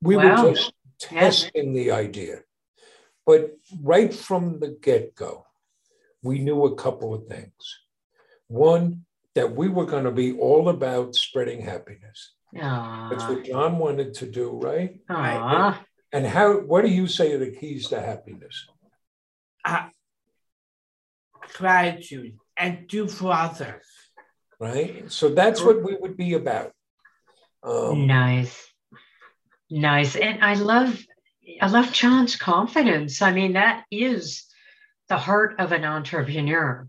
We 0.02 0.16
Wow. 0.16 0.44
were 0.44 0.52
just 0.52 0.72
testing 0.98 1.72
the 1.74 1.92
idea. 1.92 2.42
But 3.26 3.56
right 3.80 4.12
from 4.12 4.58
the 4.58 4.68
get 4.68 5.14
go, 5.14 5.46
we 6.22 6.38
knew 6.38 6.64
a 6.64 6.74
couple 6.74 7.14
of 7.14 7.26
things. 7.26 7.80
One, 8.48 9.06
that 9.34 9.54
we 9.54 9.68
were 9.68 9.86
going 9.86 10.04
to 10.04 10.10
be 10.10 10.38
all 10.38 10.68
about 10.68 11.14
spreading 11.14 11.60
happiness. 11.60 12.32
That's 12.52 13.24
what 13.24 13.44
John 13.44 13.78
wanted 13.78 14.14
to 14.14 14.26
do, 14.26 14.50
right? 14.62 15.00
Aw. 15.10 15.84
And 16.12 16.26
how, 16.26 16.58
what 16.58 16.84
do 16.84 16.90
you 16.90 17.08
say 17.08 17.32
are 17.32 17.38
the 17.38 17.50
keys 17.50 17.88
to 17.88 18.00
happiness? 18.00 18.66
Gratitude 21.54 22.36
and 22.56 22.86
do 22.86 23.08
for 23.08 23.32
others. 23.32 23.84
Right? 24.60 25.10
So 25.10 25.30
that's 25.30 25.60
what 25.60 25.82
we 25.82 25.96
would 25.96 26.16
be 26.16 26.34
about. 26.34 26.72
Um, 27.62 28.06
Nice. 28.06 28.68
Nice. 29.70 30.14
And 30.14 30.44
I 30.44 30.54
love 30.54 31.02
I 31.60 31.66
love 31.66 31.92
John's 31.92 32.36
confidence. 32.36 33.20
I 33.20 33.32
mean, 33.32 33.54
that 33.54 33.84
is 33.90 34.44
the 35.08 35.18
heart 35.18 35.56
of 35.58 35.72
an 35.72 35.84
entrepreneur 35.84 36.86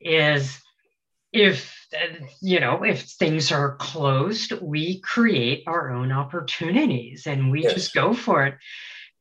is 0.00 0.61
if 1.32 1.78
you 2.40 2.60
know, 2.60 2.84
if 2.84 3.02
things 3.02 3.52
are 3.52 3.76
closed, 3.76 4.52
we 4.60 5.00
create 5.00 5.64
our 5.66 5.90
own 5.90 6.12
opportunities 6.12 7.26
and 7.26 7.50
we 7.50 7.62
Yes. 7.62 7.74
just 7.74 7.94
go 7.94 8.12
for 8.14 8.46
it. 8.46 8.54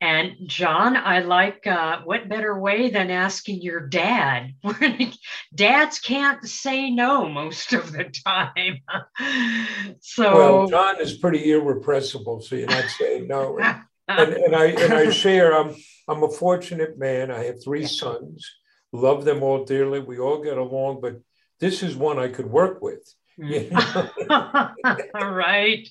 And 0.01 0.31
John, 0.47 0.97
I 0.97 1.19
like 1.19 1.67
uh, 1.67 1.99
what 2.03 2.27
better 2.27 2.59
way 2.59 2.89
than 2.89 3.11
asking 3.11 3.61
your 3.61 3.87
dad? 3.87 4.55
Dads 5.55 5.99
can't 5.99 6.43
say 6.43 6.89
no 6.89 7.29
most 7.29 7.73
of 7.73 7.91
the 7.91 8.05
time. 8.05 8.79
so 10.01 10.33
Well, 10.33 10.67
John 10.67 10.99
is 10.99 11.17
pretty 11.17 11.51
irrepressible, 11.51 12.41
so 12.41 12.55
you're 12.55 12.67
not 12.67 12.89
saying 12.89 13.27
no. 13.27 13.59
And, 14.07 14.33
and 14.33 14.55
I 14.57 14.65
and 14.65 14.93
I 14.93 15.09
share. 15.09 15.57
I'm 15.57 15.73
I'm 16.05 16.23
a 16.23 16.29
fortunate 16.29 16.97
man. 16.97 17.31
I 17.31 17.45
have 17.45 17.63
three 17.63 17.85
sons. 17.85 18.45
Love 18.91 19.23
them 19.23 19.41
all 19.41 19.63
dearly. 19.63 20.01
We 20.01 20.19
all 20.19 20.43
get 20.43 20.57
along, 20.57 20.99
but 20.99 21.21
this 21.61 21.83
is 21.83 21.95
one 21.95 22.19
I 22.19 22.27
could 22.27 22.47
work 22.47 22.81
with. 22.81 23.01
You 23.37 23.69
know? 24.29 24.71
right. 25.13 25.87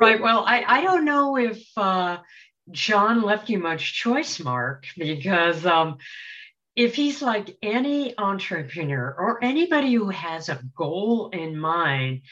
Right. 0.00 0.20
Well, 0.20 0.44
I, 0.44 0.64
I 0.66 0.82
don't 0.82 1.04
know 1.04 1.36
if 1.36 1.62
uh, 1.76 2.18
John 2.72 3.22
left 3.22 3.48
you 3.48 3.58
much 3.58 3.94
choice, 3.94 4.40
Mark, 4.40 4.86
because 4.96 5.64
um, 5.64 5.98
if 6.74 6.94
he's 6.94 7.22
like 7.22 7.56
any 7.62 8.16
entrepreneur 8.18 9.14
or 9.16 9.42
anybody 9.44 9.94
who 9.94 10.08
has 10.10 10.48
a 10.48 10.60
goal 10.76 11.30
in 11.30 11.56
mind, 11.58 12.22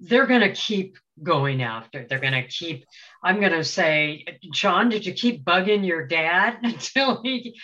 they're 0.00 0.26
going 0.26 0.40
to 0.40 0.52
keep 0.52 0.96
going 1.22 1.62
after. 1.62 2.06
They're 2.08 2.18
going 2.18 2.32
to 2.32 2.46
keep. 2.46 2.86
I'm 3.22 3.38
going 3.38 3.52
to 3.52 3.64
say, 3.64 4.24
John, 4.52 4.88
did 4.88 5.04
you 5.04 5.12
keep 5.12 5.44
bugging 5.44 5.86
your 5.86 6.06
dad 6.06 6.58
until 6.62 7.22
he, 7.22 7.58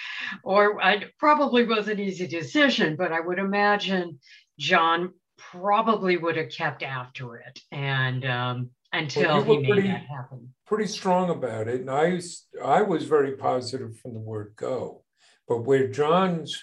or 0.44 0.82
I 0.82 1.04
probably 1.18 1.64
was 1.64 1.88
an 1.88 1.98
easy 1.98 2.26
decision, 2.26 2.96
but 2.96 3.12
I 3.12 3.20
would 3.20 3.38
imagine 3.38 4.20
John 4.58 5.14
probably 5.38 6.16
would 6.16 6.36
have 6.36 6.50
kept 6.50 6.82
after 6.82 7.36
it 7.36 7.60
and 7.70 8.24
um, 8.24 8.70
until 8.92 9.38
you 9.38 9.44
he 9.44 9.58
made 9.58 9.68
pretty- 9.70 9.88
that 9.88 10.06
happen. 10.06 10.52
Pretty 10.66 10.86
strong 10.86 11.30
about 11.30 11.68
it, 11.68 11.80
and 11.80 11.90
I 11.90 12.20
I 12.64 12.82
was 12.82 13.04
very 13.04 13.36
positive 13.36 13.96
from 14.00 14.14
the 14.14 14.20
word 14.20 14.54
go. 14.56 15.04
But 15.46 15.58
where 15.58 15.86
John's, 15.86 16.60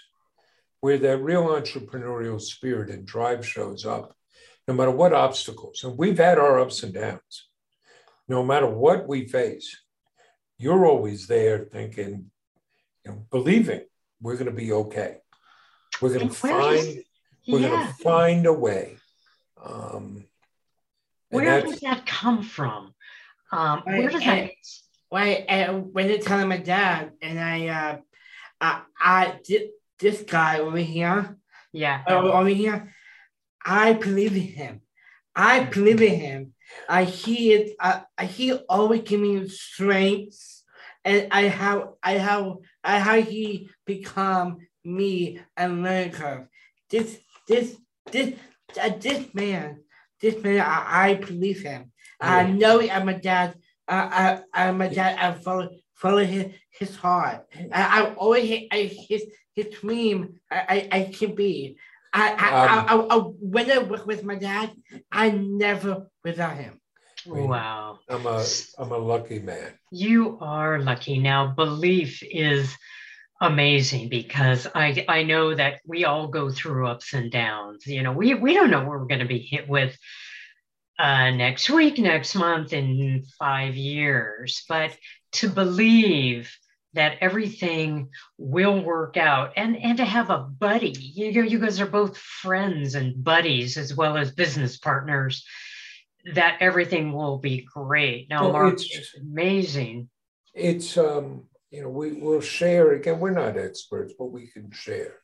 where 0.81 0.97
that 0.97 1.19
real 1.19 1.45
entrepreneurial 1.45 2.41
spirit 2.41 2.89
and 2.89 3.05
drive 3.05 3.47
shows 3.47 3.85
up, 3.85 4.13
no 4.67 4.73
matter 4.73 4.91
what 4.91 5.13
obstacles, 5.13 5.83
and 5.83 5.97
we've 5.97 6.17
had 6.17 6.37
our 6.37 6.59
ups 6.59 6.83
and 6.83 6.93
downs, 6.93 7.47
no 8.27 8.43
matter 8.43 8.67
what 8.67 9.07
we 9.07 9.27
face, 9.27 9.77
you're 10.57 10.85
always 10.85 11.27
there 11.27 11.59
thinking, 11.65 12.29
you 13.05 13.11
know, 13.11 13.25
believing 13.31 13.81
we're 14.21 14.35
going 14.35 14.45
to 14.45 14.51
be 14.51 14.71
okay. 14.71 15.17
We're 16.01 16.13
going 16.17 16.29
to 16.29 16.35
where 16.47 16.61
does- 16.61 16.85
find 16.85 17.03
we're 17.47 17.59
going 17.59 17.87
to 17.87 17.93
find 17.95 18.45
a 18.45 18.53
way. 18.53 18.95
Um, 19.61 20.25
where 21.29 21.61
does 21.61 21.79
that 21.81 22.05
come 22.05 22.41
from? 22.43 22.93
Um, 23.51 23.81
where 23.85 24.09
does 24.09 24.21
that? 24.23 24.27
and- 24.39 24.51
Wait, 25.11 25.45
and 25.47 25.93
when 25.93 26.07
they 26.07 26.17
telling 26.17 26.47
my 26.47 26.57
dad, 26.57 27.11
and 27.21 27.39
I, 27.39 27.67
uh, 27.67 27.97
I, 28.59 28.81
I 28.99 29.39
did 29.45 29.69
this 29.99 30.23
guy 30.23 30.57
over 30.57 30.79
here, 30.79 31.37
Yeah, 31.71 32.01
over, 32.07 32.29
over 32.29 32.49
here, 32.49 32.91
I 33.65 33.93
believe 33.93 34.35
in 34.35 34.41
him. 34.41 34.81
I 35.35 35.63
believe 35.63 36.01
in 36.01 36.19
him. 36.19 36.53
I 36.87 37.03
he 37.03 37.53
is, 37.53 37.73
I 37.79 38.25
he 38.25 38.53
always 38.53 39.01
give 39.01 39.19
me 39.19 39.47
strength, 39.47 40.63
and 41.05 41.27
I 41.31 41.43
have, 41.43 41.89
I 42.01 42.13
have, 42.13 42.55
I 42.83 42.97
have 42.99 43.27
he 43.27 43.69
become 43.85 44.59
me 44.83 45.39
and 45.57 45.83
learn 45.83 46.11
curve. 46.11 46.47
This, 46.89 47.19
this, 47.47 47.75
this, 48.11 48.35
uh, 48.81 48.91
this 48.99 49.33
man, 49.33 49.81
this 50.21 50.41
man, 50.43 50.59
I, 50.59 51.09
I 51.09 51.13
believe 51.15 51.61
him. 51.61 51.91
I 52.21 52.43
know 52.47 52.79
I'm 52.81 53.09
a 53.09 53.19
dad. 53.19 53.55
I, 53.87 54.39
I, 54.53 54.67
I'm 54.67 54.81
a 54.81 54.89
dad. 54.89 55.17
I 55.19 55.33
follow, 55.39 55.69
follow 55.93 56.23
his, 56.23 56.53
his 56.69 56.95
heart. 56.95 57.45
I, 57.71 58.01
I 58.01 58.13
always 58.13 58.67
I, 58.71 58.83
his, 59.09 59.25
his 59.53 59.67
dream. 59.79 60.39
I, 60.49 60.87
I, 60.91 60.97
I 60.97 61.03
can 61.13 61.35
be. 61.35 61.77
I, 62.13 62.31
I, 62.31 62.49
I, 62.49 62.95
I, 62.95 63.17
I, 63.17 63.17
when 63.17 63.71
I 63.71 63.79
work 63.79 64.05
with 64.05 64.23
my 64.23 64.35
dad, 64.35 64.71
I 65.11 65.31
never 65.31 66.07
without 66.23 66.57
him. 66.57 66.79
wow. 67.25 67.99
I'm 68.07 68.25
a 68.25 68.45
I'm 68.77 68.91
a 68.91 68.97
lucky 68.97 69.39
man. 69.39 69.73
You 69.91 70.37
are 70.39 70.79
lucky. 70.79 71.17
Now, 71.17 71.47
belief 71.47 72.21
is 72.21 72.75
amazing 73.41 74.09
because 74.09 74.67
I 74.75 75.05
I 75.07 75.23
know 75.23 75.55
that 75.55 75.81
we 75.87 76.05
all 76.05 76.27
go 76.27 76.51
through 76.51 76.87
ups 76.87 77.13
and 77.13 77.31
downs. 77.31 77.87
You 77.87 78.03
know, 78.03 78.13
we 78.13 78.35
we 78.35 78.53
don't 78.53 78.69
know 78.69 78.81
what 78.81 78.89
we're 78.89 79.05
going 79.05 79.19
to 79.19 79.25
be 79.25 79.39
hit 79.39 79.67
with 79.67 79.97
uh, 80.99 81.31
next 81.31 81.69
week, 81.69 81.97
next 81.97 82.35
month, 82.35 82.73
in 82.73 83.25
five 83.39 83.75
years, 83.75 84.63
but 84.69 84.95
to 85.33 85.49
believe 85.49 86.55
that 86.93 87.17
everything 87.21 88.09
will 88.37 88.81
work 88.83 89.17
out 89.17 89.53
and 89.57 89.75
and 89.77 89.97
to 89.97 90.05
have 90.05 90.29
a 90.29 90.39
buddy 90.39 90.93
you 90.99 91.31
know 91.33 91.41
you 91.41 91.59
guys 91.59 91.81
are 91.81 91.85
both 91.87 92.17
friends 92.17 92.95
and 92.95 93.23
buddies 93.23 93.77
as 93.77 93.95
well 93.95 94.17
as 94.17 94.31
business 94.31 94.77
partners 94.77 95.45
that 96.33 96.57
everything 96.61 97.11
will 97.11 97.37
be 97.37 97.65
great 97.73 98.29
now 98.29 98.43
Well, 98.43 98.53
mark 98.53 98.73
it's- 98.73 98.87
it's 98.97 99.17
amazing 99.17 100.09
It's 100.53 100.97
um, 100.97 101.47
you 101.71 101.81
know, 101.81 101.89
we 101.89 102.13
will 102.13 102.41
share 102.41 102.91
again, 102.93 103.19
we're 103.19 103.31
not 103.31 103.57
experts, 103.57 104.13
but 104.19 104.27
we 104.27 104.45
can 104.45 104.71
share. 104.71 105.15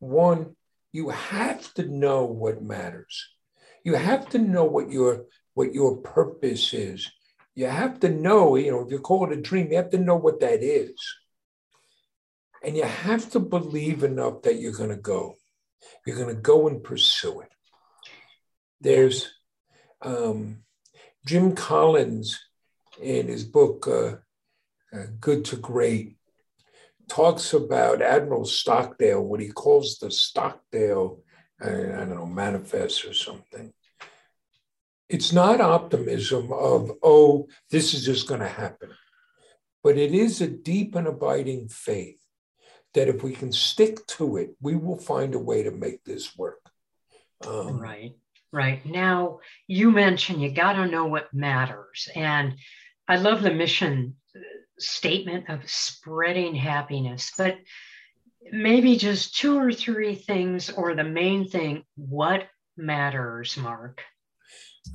One, 0.00 0.56
you 0.92 1.10
have 1.10 1.72
to 1.74 1.84
know 1.86 2.24
what 2.24 2.60
matters. 2.60 3.14
You 3.84 3.94
have 3.94 4.28
to 4.30 4.38
know 4.38 4.64
what 4.64 4.90
your 4.90 5.26
what 5.54 5.72
your 5.72 5.98
purpose 5.98 6.74
is. 6.74 7.08
You 7.54 7.66
have 7.66 8.00
to 8.00 8.08
know, 8.08 8.56
you 8.56 8.70
know, 8.70 8.80
if 8.80 8.90
you 8.90 8.98
call 8.98 9.30
it 9.30 9.38
a 9.38 9.40
dream, 9.40 9.70
you 9.70 9.76
have 9.76 9.90
to 9.90 9.98
know 9.98 10.16
what 10.16 10.40
that 10.40 10.62
is. 10.62 10.94
And 12.64 12.76
you 12.76 12.84
have 12.84 13.30
to 13.32 13.40
believe 13.40 14.04
enough 14.04 14.42
that 14.42 14.60
you're 14.60 14.72
going 14.72 14.90
to 14.90 14.96
go. 14.96 15.36
You're 16.06 16.16
going 16.16 16.34
to 16.34 16.40
go 16.40 16.68
and 16.68 16.82
pursue 16.82 17.40
it. 17.40 17.48
There's 18.80 19.32
um, 20.00 20.62
Jim 21.26 21.54
Collins 21.54 22.40
in 23.00 23.28
his 23.28 23.44
book, 23.44 23.86
uh, 23.86 24.16
uh, 24.96 25.06
Good 25.20 25.44
to 25.46 25.56
Great, 25.56 26.16
talks 27.08 27.52
about 27.52 28.02
Admiral 28.02 28.44
Stockdale, 28.44 29.22
what 29.22 29.40
he 29.40 29.48
calls 29.48 29.98
the 29.98 30.10
Stockdale, 30.10 31.20
uh, 31.62 31.68
I 31.68 31.70
don't 31.70 32.16
know, 32.16 32.26
manifest 32.26 33.04
or 33.04 33.12
something. 33.14 33.72
It's 35.12 35.30
not 35.30 35.60
optimism 35.60 36.50
of, 36.54 36.90
oh, 37.02 37.46
this 37.70 37.92
is 37.92 38.02
just 38.02 38.26
going 38.26 38.40
to 38.40 38.48
happen, 38.48 38.88
but 39.84 39.98
it 39.98 40.14
is 40.14 40.40
a 40.40 40.48
deep 40.48 40.94
and 40.94 41.06
abiding 41.06 41.68
faith 41.68 42.18
that 42.94 43.08
if 43.08 43.22
we 43.22 43.32
can 43.32 43.52
stick 43.52 44.06
to 44.06 44.38
it, 44.38 44.56
we 44.62 44.74
will 44.74 44.96
find 44.96 45.34
a 45.34 45.38
way 45.38 45.64
to 45.64 45.70
make 45.70 46.02
this 46.02 46.34
work. 46.34 46.60
Um, 47.46 47.78
right, 47.78 48.12
right. 48.52 48.86
Now, 48.86 49.40
you 49.66 49.90
mentioned 49.90 50.40
you 50.40 50.50
got 50.50 50.74
to 50.74 50.86
know 50.86 51.04
what 51.04 51.34
matters. 51.34 52.08
And 52.16 52.54
I 53.06 53.16
love 53.16 53.42
the 53.42 53.52
mission 53.52 54.16
statement 54.78 55.50
of 55.50 55.68
spreading 55.68 56.54
happiness, 56.54 57.32
but 57.36 57.58
maybe 58.50 58.96
just 58.96 59.36
two 59.36 59.58
or 59.58 59.72
three 59.74 60.14
things, 60.14 60.70
or 60.70 60.94
the 60.94 61.04
main 61.04 61.50
thing 61.50 61.84
what 61.96 62.46
matters, 62.78 63.58
Mark? 63.58 64.00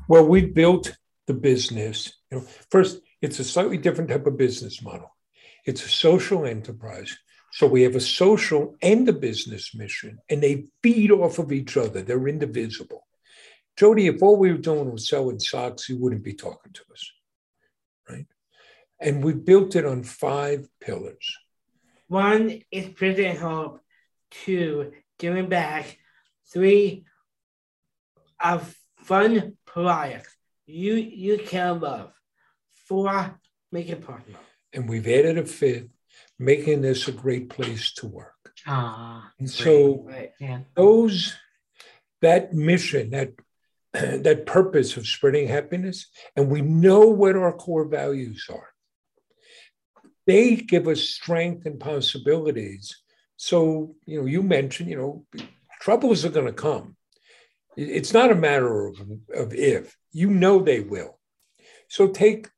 Well, 0.07 0.25
we 0.25 0.45
built 0.45 0.97
the 1.27 1.33
business. 1.33 2.13
You 2.31 2.39
know, 2.39 2.45
first, 2.71 3.01
it's 3.21 3.39
a 3.39 3.43
slightly 3.43 3.77
different 3.77 4.09
type 4.09 4.25
of 4.27 4.37
business 4.37 4.81
model. 4.81 5.15
It's 5.65 5.85
a 5.85 5.89
social 5.89 6.45
enterprise 6.45 7.17
so 7.51 7.65
we 7.65 7.83
have 7.83 7.95
a 7.95 7.99
social 7.99 8.75
and 8.81 9.07
a 9.09 9.13
business 9.13 9.73
mission, 9.73 10.19
and 10.29 10.43
they 10.43 10.67
feed 10.83 11.11
off 11.11 11.39
of 11.39 11.51
each 11.51 11.77
other. 11.77 12.01
They're 12.01 12.27
indivisible. 12.27 13.07
Jody, 13.77 14.07
if 14.07 14.21
all 14.21 14.37
we 14.37 14.51
were 14.51 14.57
doing 14.57 14.91
was 14.91 15.07
selling 15.07 15.39
socks, 15.39 15.87
you 15.87 15.97
wouldn't 15.97 16.23
be 16.23 16.33
talking 16.33 16.73
to 16.73 16.81
us, 16.91 17.11
right? 18.09 18.25
And 18.99 19.23
we 19.23 19.33
built 19.33 19.75
it 19.75 19.85
on 19.85 20.03
five 20.03 20.67
pillars. 20.79 21.37
One 22.07 22.61
is 22.71 22.89
present 22.89 23.37
hope. 23.37 23.79
Two, 24.29 24.91
giving 25.17 25.47
back. 25.47 25.97
Three, 26.51 27.05
a 28.39 28.61
fun 29.07 29.57
project 29.65 30.27
you 30.67 30.95
you 30.95 31.37
can 31.37 31.79
love. 31.79 32.11
for 32.87 33.39
make 33.71 33.89
it 33.89 34.05
possible. 34.05 34.39
And 34.73 34.87
we've 34.87 35.07
added 35.07 35.37
a 35.37 35.45
fifth, 35.45 35.87
making 36.37 36.81
this 36.81 37.07
a 37.07 37.11
great 37.11 37.49
place 37.49 37.93
to 37.93 38.07
work. 38.07 38.33
Ah, 38.65 39.31
and 39.39 39.49
so 39.49 40.03
right. 40.07 40.31
yeah. 40.39 40.59
those 40.75 41.33
that 42.21 42.53
mission, 42.53 43.11
that 43.11 43.31
that 43.93 44.45
purpose 44.45 44.97
of 44.97 45.07
spreading 45.07 45.47
happiness, 45.47 46.07
and 46.35 46.49
we 46.49 46.61
know 46.61 47.01
what 47.07 47.35
our 47.35 47.53
core 47.53 47.85
values 47.85 48.47
are. 48.51 48.69
They 50.25 50.57
give 50.57 50.89
us 50.89 51.01
strength 51.01 51.65
and 51.65 51.79
possibilities. 51.79 52.97
So, 53.37 53.95
you 54.05 54.19
know, 54.19 54.27
you 54.27 54.43
mentioned, 54.43 54.89
you 54.89 54.97
know, 54.97 55.45
troubles 55.79 56.25
are 56.25 56.29
going 56.29 56.47
to 56.47 56.53
come. 56.53 56.96
It's 57.77 58.13
not 58.13 58.31
a 58.31 58.35
matter 58.35 58.87
of, 58.87 58.99
of 59.33 59.53
if, 59.53 59.95
you 60.11 60.29
know 60.29 60.59
they 60.59 60.81
will. 60.81 61.19
So 61.87 62.07
take, 62.07 62.49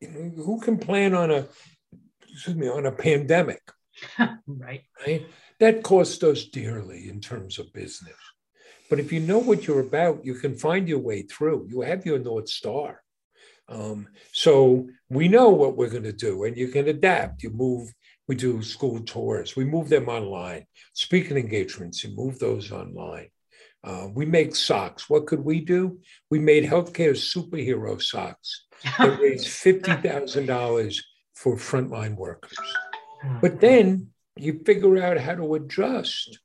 who 0.00 0.60
can 0.60 0.78
plan 0.78 1.14
on 1.14 1.30
a 1.30 1.46
excuse 2.36 2.56
me, 2.56 2.68
on 2.68 2.84
a 2.84 2.92
pandemic. 2.92 3.62
right. 4.46 4.82
Right. 5.06 5.26
That 5.58 5.82
cost 5.82 6.22
us 6.22 6.44
dearly 6.44 7.08
in 7.08 7.20
terms 7.20 7.58
of 7.58 7.72
business. 7.72 8.16
But 8.90 9.00
if 9.00 9.10
you 9.10 9.20
know 9.20 9.38
what 9.38 9.66
you're 9.66 9.80
about, 9.80 10.24
you 10.24 10.34
can 10.34 10.54
find 10.54 10.86
your 10.86 10.98
way 10.98 11.22
through. 11.22 11.66
You 11.70 11.80
have 11.80 12.04
your 12.04 12.18
North 12.18 12.48
Star. 12.48 13.00
Um, 13.68 14.08
so 14.32 14.86
we 15.08 15.28
know 15.28 15.48
what 15.48 15.76
we're 15.76 15.90
going 15.90 16.04
to 16.04 16.12
do, 16.12 16.44
and 16.44 16.56
you 16.56 16.68
can 16.68 16.88
adapt. 16.88 17.42
You 17.42 17.50
move, 17.50 17.92
we 18.28 18.36
do 18.36 18.62
school 18.62 19.00
tours, 19.00 19.56
we 19.56 19.64
move 19.64 19.88
them 19.88 20.08
online. 20.08 20.66
Speaking 20.92 21.36
engagements, 21.36 22.04
you 22.04 22.14
move 22.14 22.38
those 22.38 22.70
online. 22.70 23.28
Uh, 23.86 24.08
we 24.12 24.26
make 24.26 24.56
socks. 24.56 25.08
What 25.08 25.28
could 25.28 25.44
we 25.44 25.60
do? 25.60 26.00
We 26.28 26.40
made 26.40 26.64
healthcare 26.64 27.14
superhero 27.14 28.02
socks 28.02 28.64
that 28.98 29.20
raised 29.20 29.46
$50,000 29.46 31.02
for 31.34 31.56
frontline 31.56 32.16
workers. 32.16 32.58
Hmm. 33.22 33.38
But 33.40 33.60
then 33.60 34.08
you 34.36 34.60
figure 34.66 35.00
out 35.00 35.18
how 35.18 35.36
to 35.36 35.54
adjust, 35.54 36.40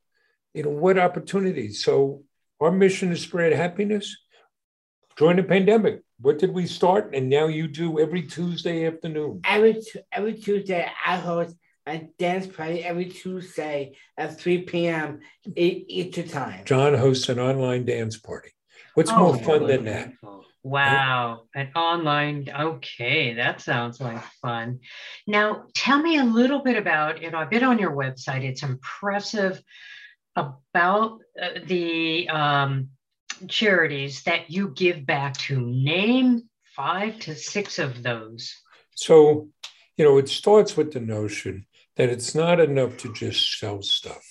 you 0.53 0.63
know, 0.63 0.69
what 0.69 0.99
opportunities. 0.99 1.83
So 1.83 2.23
our 2.59 2.71
mission 2.71 3.11
is 3.11 3.21
spread 3.21 3.53
happiness. 3.53 4.15
During 5.17 5.37
the 5.37 5.43
pandemic, 5.43 6.01
what 6.19 6.37
did 6.37 6.53
we 6.53 6.67
start? 6.67 7.15
And 7.15 7.27
now 7.27 7.47
you 7.47 7.67
do 7.67 7.99
every 7.99 8.21
Tuesday 8.21 8.85
afternoon. 8.85 9.41
Every 9.43 9.81
every 10.11 10.35
Tuesday, 10.35 10.87
I 11.05 11.17
host 11.17 11.55
a 11.87 12.09
dance 12.19 12.47
party 12.47 12.83
every 12.83 13.05
Tuesday 13.05 13.95
at 14.17 14.39
3 14.39 14.63
p.m. 14.63 15.19
Eastern 15.55 16.27
time. 16.27 16.65
John 16.65 16.93
hosts 16.93 17.29
an 17.29 17.39
online 17.39 17.85
dance 17.85 18.17
party. 18.17 18.49
What's 18.93 19.11
oh, 19.11 19.17
more 19.17 19.37
fun 19.37 19.67
than 19.67 19.85
that? 19.85 20.13
Wow, 20.63 21.43
an 21.55 21.71
online. 21.75 22.47
Okay, 22.53 23.33
that 23.35 23.61
sounds 23.61 23.99
like 23.99 24.21
fun. 24.41 24.79
Now, 25.25 25.63
tell 25.73 25.99
me 25.99 26.17
a 26.17 26.23
little 26.23 26.59
bit 26.59 26.77
about, 26.77 27.21
you 27.21 27.31
know, 27.31 27.39
I've 27.39 27.49
been 27.49 27.63
on 27.63 27.79
your 27.79 27.91
website. 27.91 28.43
It's 28.43 28.61
impressive 28.61 29.61
about 30.35 31.19
uh, 31.41 31.59
the 31.65 32.29
um, 32.29 32.89
charities 33.47 34.21
that 34.23 34.51
you 34.51 34.69
give 34.69 35.05
back 35.05 35.35
to. 35.37 35.59
Name 35.59 36.43
five 36.75 37.19
to 37.21 37.35
six 37.35 37.79
of 37.79 38.03
those. 38.03 38.53
So, 38.93 39.49
you 39.97 40.05
know, 40.05 40.17
it 40.19 40.29
starts 40.29 40.77
with 40.77 40.93
the 40.93 40.99
notion 40.99 41.65
that 41.97 42.09
it's 42.09 42.33
not 42.35 42.59
enough 42.59 42.97
to 42.97 43.13
just 43.13 43.59
sell 43.59 43.81
stuff. 43.81 44.23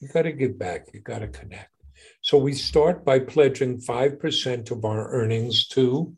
You 0.00 0.08
got 0.08 0.22
to 0.22 0.32
give 0.32 0.58
back, 0.58 0.88
you 0.92 1.00
got 1.00 1.20
to 1.20 1.28
connect. 1.28 1.70
So 2.22 2.38
we 2.38 2.52
start 2.52 3.04
by 3.04 3.18
pledging 3.18 3.80
5% 3.80 4.70
of 4.70 4.84
our 4.84 5.10
earnings 5.12 5.66
to? 5.68 6.16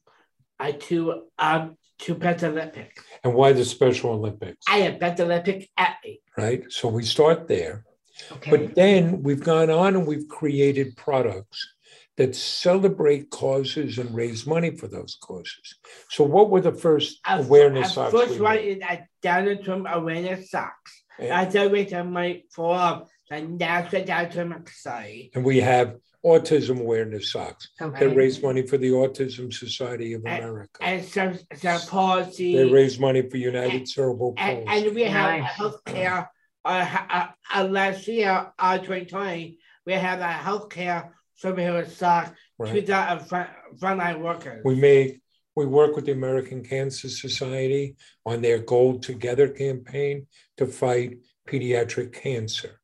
I 0.58 0.72
to 0.72 1.24
um 1.38 1.76
to 1.98 2.14
Olympic. 2.44 2.98
And 3.22 3.34
why 3.34 3.52
the 3.52 3.64
Special 3.64 4.10
Olympics? 4.10 4.64
I 4.68 4.78
am 4.78 4.98
Olympic 5.02 5.70
athlete. 5.76 6.22
Right. 6.36 6.64
So 6.70 6.88
we 6.88 7.04
start 7.04 7.48
there. 7.48 7.84
Okay. 8.30 8.50
But 8.50 8.74
then 8.74 9.22
we've 9.22 9.42
gone 9.42 9.70
on 9.70 9.96
and 9.96 10.06
we've 10.06 10.28
created 10.28 10.96
products 10.96 11.73
that 12.16 12.36
celebrate 12.36 13.30
causes 13.30 13.98
and 13.98 14.14
raise 14.14 14.46
money 14.46 14.76
for 14.76 14.86
those 14.86 15.16
causes. 15.20 15.74
So 16.08 16.24
what 16.24 16.50
were 16.50 16.60
the 16.60 16.72
first 16.72 17.20
awareness 17.26 17.94
socks? 17.94 18.12
First 18.12 18.40
one 18.40 18.58
is 18.58 18.78
at 18.82 19.08
Down 19.20 19.46
Syndrome 19.46 19.86
Awareness 19.86 20.50
Socks. 20.50 21.02
Yeah. 21.18 21.40
I 21.40 21.48
celebrate 21.48 21.92
money 22.04 22.44
for 22.50 23.06
and 23.30 23.58
that's 23.58 23.92
what 23.92 24.06
Autism 24.06 24.68
Society. 24.68 25.30
And 25.34 25.44
we 25.44 25.60
have 25.60 25.96
Autism 26.24 26.80
Awareness 26.80 27.32
Socks 27.32 27.70
okay. 27.80 28.06
that 28.06 28.14
raise 28.14 28.42
money 28.42 28.66
for 28.66 28.78
the 28.78 28.90
Autism 28.90 29.52
Society 29.52 30.12
of 30.12 30.22
America. 30.22 30.82
And, 30.82 31.04
some, 31.04 31.38
some 31.56 31.80
policy. 31.88 32.56
They 32.56 32.70
raise 32.70 32.98
money 32.98 33.28
for 33.28 33.36
United 33.36 33.74
and, 33.74 33.88
Cerebral 33.88 34.32
Palsy. 34.34 34.64
And, 34.66 34.86
and, 34.86 34.94
we 34.94 35.04
have 35.04 35.40
nice. 35.40 35.52
healthcare. 35.52 36.28
Uh, 36.64 36.98
uh, 37.10 37.26
uh, 37.54 37.64
last 37.64 38.08
year, 38.08 38.52
uh, 38.58 38.78
2020, 38.78 39.58
we 39.84 39.92
have 39.92 40.20
a 40.20 40.32
healthcare 40.32 41.10
superhero 41.42 41.88
sock 41.88 42.34
right. 42.58 42.74
to 42.74 42.80
the 42.80 43.24
front, 43.24 43.50
frontline 43.78 44.20
workers. 44.20 44.62
We 44.64 44.74
make 44.74 45.20
we 45.56 45.66
work 45.66 45.94
with 45.94 46.06
the 46.06 46.12
American 46.12 46.64
Cancer 46.64 47.08
Society 47.08 47.96
on 48.26 48.42
their 48.42 48.58
Gold 48.58 49.02
Together 49.02 49.48
campaign 49.48 50.26
to 50.56 50.66
fight 50.66 51.18
pediatric 51.48 52.12
cancer 52.12 52.80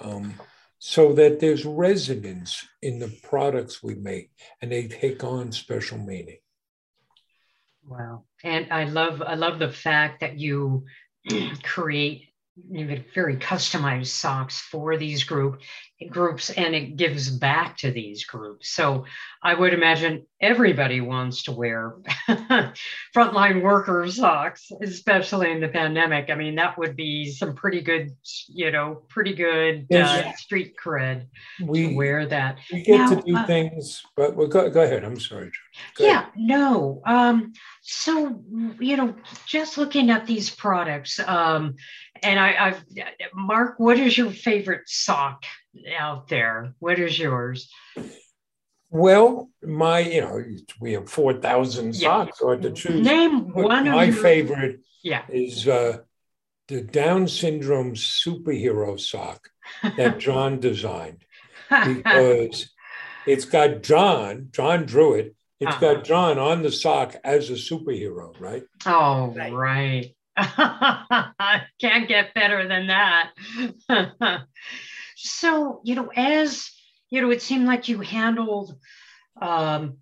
um, 0.00 0.34
so 0.78 1.12
that 1.14 1.40
there's 1.40 1.64
resonance 1.64 2.66
in 2.82 2.98
the 2.98 3.08
products 3.22 3.82
we 3.82 3.94
make 3.94 4.30
and 4.60 4.70
they 4.70 4.86
take 4.86 5.24
on 5.24 5.52
special 5.52 5.98
meaning. 5.98 6.38
Wow. 7.86 8.24
And 8.44 8.70
I 8.70 8.84
love 8.84 9.22
I 9.22 9.34
love 9.34 9.58
the 9.58 9.72
fact 9.72 10.20
that 10.20 10.38
you 10.38 10.84
create 11.62 12.29
very 13.14 13.36
customized 13.36 14.08
socks 14.08 14.60
for 14.60 14.96
these 14.96 15.24
group 15.24 15.60
groups 16.08 16.50
and 16.50 16.74
it 16.74 16.96
gives 16.96 17.30
back 17.30 17.76
to 17.78 17.90
these 17.90 18.24
groups. 18.24 18.70
So 18.70 19.04
I 19.42 19.54
would 19.54 19.74
imagine 19.74 20.26
everybody 20.40 21.00
wants 21.00 21.42
to 21.44 21.52
wear 21.52 21.96
frontline 23.14 23.62
worker 23.62 24.06
socks, 24.10 24.70
especially 24.82 25.50
in 25.50 25.60
the 25.60 25.68
pandemic. 25.68 26.30
I 26.30 26.34
mean, 26.34 26.54
that 26.54 26.78
would 26.78 26.96
be 26.96 27.30
some 27.30 27.54
pretty 27.54 27.82
good, 27.82 28.16
you 28.48 28.70
know, 28.70 29.02
pretty 29.08 29.34
good 29.34 29.86
uh, 29.94 30.32
street 30.36 30.74
cred 30.82 31.26
we, 31.62 31.88
to 31.88 31.94
wear 31.94 32.26
that. 32.26 32.58
We 32.72 32.82
get 32.82 32.98
now, 32.98 33.08
to 33.10 33.22
do 33.22 33.36
uh, 33.36 33.46
things, 33.46 34.02
but 34.16 34.34
well, 34.36 34.48
go, 34.48 34.70
go 34.70 34.82
ahead. 34.82 35.04
I'm 35.04 35.20
sorry. 35.20 35.50
Go 35.96 36.04
yeah, 36.04 36.20
ahead. 36.20 36.32
no. 36.36 37.02
Um, 37.04 37.52
so, 37.82 38.42
you 38.78 38.96
know, 38.96 39.14
just 39.46 39.76
looking 39.76 40.10
at 40.10 40.26
these 40.26 40.50
products, 40.50 41.20
um, 41.26 41.74
and 42.22 42.38
I, 42.38 42.66
I've, 42.66 42.84
Mark, 43.34 43.78
what 43.78 43.98
is 43.98 44.16
your 44.16 44.30
favorite 44.30 44.88
sock 44.88 45.44
out 45.98 46.28
there? 46.28 46.74
What 46.78 46.98
is 46.98 47.18
yours? 47.18 47.70
Well, 48.90 49.50
my, 49.62 50.00
you 50.00 50.20
know, 50.20 50.44
we 50.80 50.94
have 50.94 51.08
4,000 51.08 51.94
socks 51.94 52.40
yeah. 52.42 52.56
to 52.56 52.72
choose. 52.72 53.04
Name 53.04 53.52
one 53.52 53.86
of 53.86 53.94
My 53.94 54.10
favorite 54.10 54.80
yeah. 55.02 55.22
is 55.28 55.68
uh, 55.68 55.98
the 56.68 56.80
Down 56.80 57.28
syndrome 57.28 57.94
superhero 57.94 58.98
sock 58.98 59.48
that 59.96 60.18
John 60.18 60.58
designed 60.58 61.24
because 61.68 62.70
it's 63.26 63.44
got 63.44 63.82
John, 63.82 64.48
John 64.50 64.86
drew 64.86 65.14
it. 65.14 65.36
It's 65.60 65.70
uh-huh. 65.72 65.94
got 65.94 66.04
John 66.04 66.38
on 66.38 66.62
the 66.62 66.72
sock 66.72 67.16
as 67.22 67.50
a 67.50 67.54
superhero, 67.54 68.34
right? 68.40 68.62
Oh, 68.86 69.26
right. 69.36 69.52
right. 69.52 70.14
Can't 71.80 72.08
get 72.08 72.34
better 72.34 72.66
than 72.68 72.88
that. 72.88 73.30
so, 75.16 75.80
you 75.84 75.94
know, 75.94 76.10
as 76.14 76.70
you 77.10 77.20
know, 77.20 77.30
it 77.30 77.42
seemed 77.42 77.66
like 77.66 77.88
you 77.88 78.00
handled 78.00 78.76
um, 79.40 79.98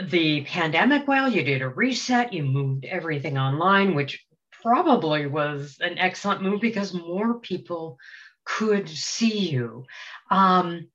the 0.00 0.42
pandemic 0.42 1.06
well. 1.06 1.30
You 1.30 1.44
did 1.44 1.62
a 1.62 1.68
reset, 1.68 2.32
you 2.32 2.42
moved 2.44 2.84
everything 2.84 3.38
online, 3.38 3.94
which 3.94 4.24
probably 4.62 5.26
was 5.26 5.76
an 5.80 5.98
excellent 5.98 6.42
move 6.42 6.60
because 6.60 6.94
more 6.94 7.38
people 7.40 7.98
could 8.44 8.88
see 8.88 9.50
you. 9.50 9.84
Um, 10.30 10.88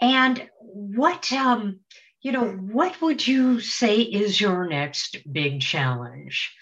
and 0.00 0.48
what, 0.58 1.32
um, 1.32 1.80
you 2.20 2.32
know, 2.32 2.48
what 2.50 3.00
would 3.00 3.26
you 3.26 3.60
say 3.60 4.00
is 4.00 4.40
your 4.40 4.68
next 4.68 5.18
big 5.30 5.60
challenge? 5.60 6.54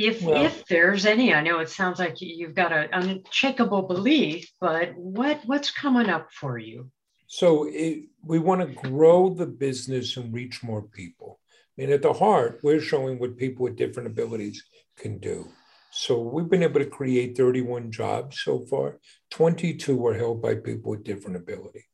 If 0.00 0.22
well, 0.22 0.44
if 0.44 0.64
there's 0.66 1.06
any 1.06 1.32
i 1.34 1.40
know 1.40 1.60
it 1.60 1.68
sounds 1.68 1.98
like 1.98 2.20
you've 2.20 2.54
got 2.54 2.72
an 2.72 2.88
unshakable 2.92 3.82
belief 3.82 4.50
but 4.60 4.96
what 4.96 5.40
what's 5.46 5.70
coming 5.70 6.08
up 6.08 6.32
for 6.32 6.58
you? 6.58 6.90
So 7.26 7.68
it, 7.68 8.04
we 8.24 8.38
want 8.38 8.60
to 8.60 8.88
grow 8.90 9.30
the 9.30 9.46
business 9.46 10.16
and 10.16 10.32
reach 10.32 10.62
more 10.62 10.82
people. 10.82 11.38
I 11.78 11.82
mean, 11.82 11.92
at 11.92 12.02
the 12.02 12.12
heart 12.12 12.60
we're 12.62 12.80
showing 12.80 13.18
what 13.18 13.36
people 13.36 13.64
with 13.64 13.76
different 13.76 14.08
abilities 14.08 14.64
can 14.96 15.18
do. 15.18 15.48
So 15.92 16.20
we've 16.20 16.48
been 16.48 16.62
able 16.62 16.80
to 16.80 16.86
create 16.86 17.36
31 17.36 17.90
jobs 17.90 18.40
so 18.40 18.60
far. 18.60 18.98
22 19.30 19.96
were 19.96 20.14
held 20.14 20.40
by 20.40 20.54
people 20.54 20.90
with 20.90 21.04
different 21.04 21.36
ability. 21.36 21.84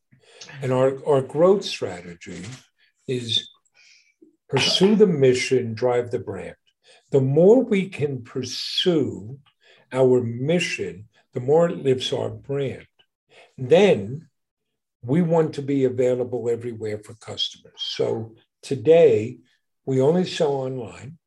And 0.60 0.72
our, 0.72 0.98
our 1.06 1.22
growth 1.22 1.64
strategy 1.64 2.44
is 3.08 3.48
pursue 4.48 4.96
the 4.96 5.06
mission 5.06 5.74
drive 5.74 6.10
the 6.10 6.18
brand 6.18 6.56
the 7.10 7.20
more 7.20 7.62
we 7.62 7.88
can 7.88 8.22
pursue 8.22 9.38
our 9.92 10.22
mission, 10.22 11.08
the 11.32 11.40
more 11.40 11.68
it 11.68 11.84
lifts 11.84 12.12
our 12.12 12.30
brand. 12.30 12.86
Then 13.56 14.28
we 15.02 15.22
want 15.22 15.54
to 15.54 15.62
be 15.62 15.84
available 15.84 16.50
everywhere 16.50 16.98
for 16.98 17.14
customers. 17.14 17.74
So 17.76 18.34
today, 18.62 19.38
we 19.84 20.00
only 20.00 20.24
sell 20.24 20.52
online, 20.52 21.18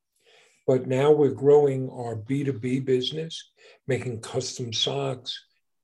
but 0.67 0.85
now 0.85 1.11
we're 1.11 1.29
growing 1.29 1.89
our 1.89 2.15
B2B 2.15 2.83
business, 2.83 3.51
making 3.87 4.19
custom 4.19 4.73
socks. 4.73 5.41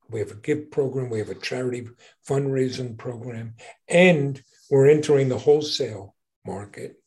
We 0.09 0.19
have 0.19 0.31
a 0.31 0.35
gift 0.35 0.71
program, 0.71 1.09
we 1.09 1.19
have 1.19 1.29
a 1.29 1.35
charity 1.35 1.87
fundraising 2.27 2.97
program, 2.97 3.55
and 3.87 4.41
we're 4.69 4.89
entering 4.89 5.29
the 5.29 5.37
wholesale 5.37 6.15
market. 6.45 6.97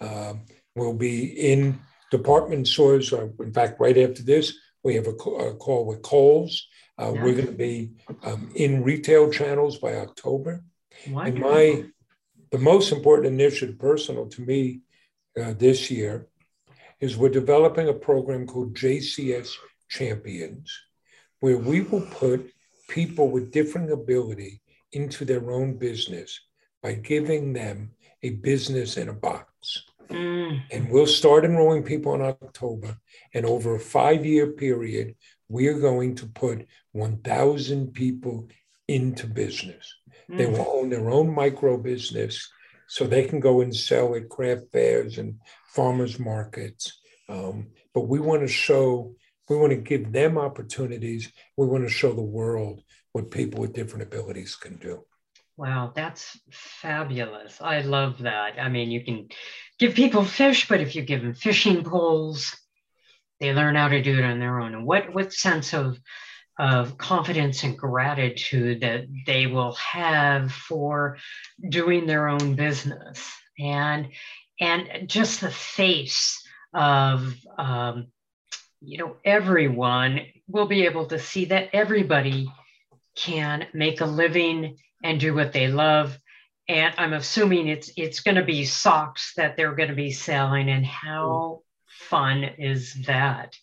Uh, 0.00 0.34
we'll 0.74 0.94
be 0.94 1.26
in 1.26 1.78
department 2.10 2.68
stores. 2.68 3.12
Are, 3.12 3.30
in 3.40 3.52
fact, 3.52 3.80
right 3.80 3.96
after 3.98 4.22
this, 4.22 4.54
we 4.82 4.94
have 4.94 5.06
a, 5.06 5.10
a 5.10 5.54
call 5.54 5.86
with 5.86 6.02
Kohl's. 6.02 6.66
Uh, 6.98 7.12
yeah. 7.14 7.22
We're 7.22 7.34
going 7.34 7.46
to 7.46 7.52
be 7.52 7.92
um, 8.24 8.50
in 8.54 8.82
retail 8.82 9.30
channels 9.30 9.78
by 9.78 9.96
October. 9.96 10.64
Wonderful. 11.08 11.52
And 11.52 11.82
my 11.82 11.84
the 12.50 12.58
most 12.58 12.92
important 12.92 13.26
initiative, 13.26 13.78
personal 13.78 14.26
to 14.26 14.42
me, 14.42 14.80
uh, 15.40 15.52
this 15.58 15.90
year, 15.90 16.28
is 17.00 17.16
we're 17.16 17.28
developing 17.28 17.88
a 17.88 17.92
program 17.92 18.46
called 18.46 18.74
JCS 18.74 19.50
Champions, 19.88 20.76
where 21.40 21.58
we 21.58 21.82
will 21.82 22.06
put 22.06 22.50
people 22.88 23.30
with 23.30 23.52
different 23.52 23.92
ability 23.92 24.60
into 24.92 25.24
their 25.24 25.50
own 25.50 25.76
business 25.76 26.40
by 26.82 26.94
giving 26.94 27.52
them 27.52 27.90
a 28.22 28.30
business 28.30 28.96
in 28.96 29.08
a 29.08 29.12
box. 29.12 29.84
Mm. 30.10 30.62
And 30.70 30.90
we'll 30.90 31.06
start 31.06 31.44
enrolling 31.44 31.82
people 31.82 32.14
in 32.14 32.22
October. 32.22 32.96
And 33.34 33.44
over 33.44 33.74
a 33.74 33.80
five 33.80 34.24
year 34.24 34.48
period, 34.48 35.14
we 35.48 35.68
are 35.68 35.78
going 35.78 36.14
to 36.16 36.26
put 36.26 36.66
1,000 36.92 37.92
people 37.92 38.48
into 38.86 39.26
business. 39.26 39.94
Mm. 40.30 40.38
They 40.38 40.46
will 40.46 40.66
own 40.68 40.88
their 40.88 41.10
own 41.10 41.34
micro 41.34 41.76
business 41.78 42.48
so 42.86 43.04
they 43.04 43.24
can 43.24 43.40
go 43.40 43.60
and 43.60 43.74
sell 43.74 44.14
at 44.14 44.28
craft 44.28 44.72
fairs 44.72 45.18
and 45.18 45.34
farmers 45.68 46.18
markets. 46.18 47.00
Um, 47.28 47.68
but 47.94 48.08
we 48.08 48.18
want 48.18 48.42
to 48.42 48.48
show, 48.48 49.14
we 49.48 49.56
want 49.56 49.70
to 49.70 49.76
give 49.76 50.12
them 50.12 50.38
opportunities. 50.38 51.30
We 51.56 51.66
want 51.66 51.84
to 51.84 51.90
show 51.90 52.12
the 52.12 52.22
world 52.22 52.82
what 53.12 53.30
people 53.30 53.60
with 53.60 53.74
different 53.74 54.04
abilities 54.04 54.56
can 54.56 54.76
do. 54.76 55.04
Wow, 55.58 55.92
that's 55.94 56.38
fabulous. 56.52 57.60
I 57.60 57.80
love 57.80 58.18
that. 58.20 58.60
I 58.60 58.68
mean, 58.68 58.92
you 58.92 59.04
can 59.04 59.28
give 59.78 59.94
people 59.94 60.24
fish, 60.24 60.68
but 60.68 60.80
if 60.80 60.94
you 60.94 61.02
give 61.02 61.22
them 61.22 61.34
fishing 61.34 61.84
poles, 61.84 62.56
they 63.40 63.52
learn 63.52 63.76
how 63.76 63.88
to 63.88 64.02
do 64.02 64.18
it 64.18 64.24
on 64.24 64.40
their 64.40 64.60
own. 64.60 64.74
And 64.74 64.86
what 64.86 65.14
what 65.14 65.32
sense 65.32 65.72
of 65.74 65.98
of 66.58 66.98
confidence 66.98 67.62
and 67.62 67.78
gratitude 67.78 68.80
that 68.80 69.06
they 69.26 69.46
will 69.46 69.74
have 69.74 70.50
for 70.50 71.16
doing 71.68 72.06
their 72.06 72.28
own 72.28 72.56
business 72.56 73.30
and 73.60 74.08
and 74.60 75.08
just 75.08 75.40
the 75.40 75.50
face 75.50 76.42
of 76.74 77.36
um, 77.58 78.08
you 78.80 78.98
know 78.98 79.16
everyone 79.24 80.20
will 80.48 80.66
be 80.66 80.84
able 80.84 81.06
to 81.06 81.18
see 81.18 81.46
that 81.46 81.70
everybody 81.72 82.50
can 83.14 83.66
make 83.72 84.00
a 84.00 84.06
living 84.06 84.76
and 85.02 85.20
do 85.20 85.34
what 85.34 85.52
they 85.52 85.68
love. 85.68 86.18
And 86.68 86.94
I'm 86.98 87.14
assuming 87.14 87.68
it's 87.68 87.90
it's 87.96 88.20
going 88.20 88.36
to 88.36 88.44
be 88.44 88.64
socks 88.64 89.32
that 89.36 89.56
they're 89.56 89.74
going 89.74 89.88
to 89.88 89.94
be 89.94 90.12
selling. 90.12 90.68
And 90.68 90.84
how 90.84 91.62
fun 91.86 92.44
is 92.44 92.94
that? 93.06 93.56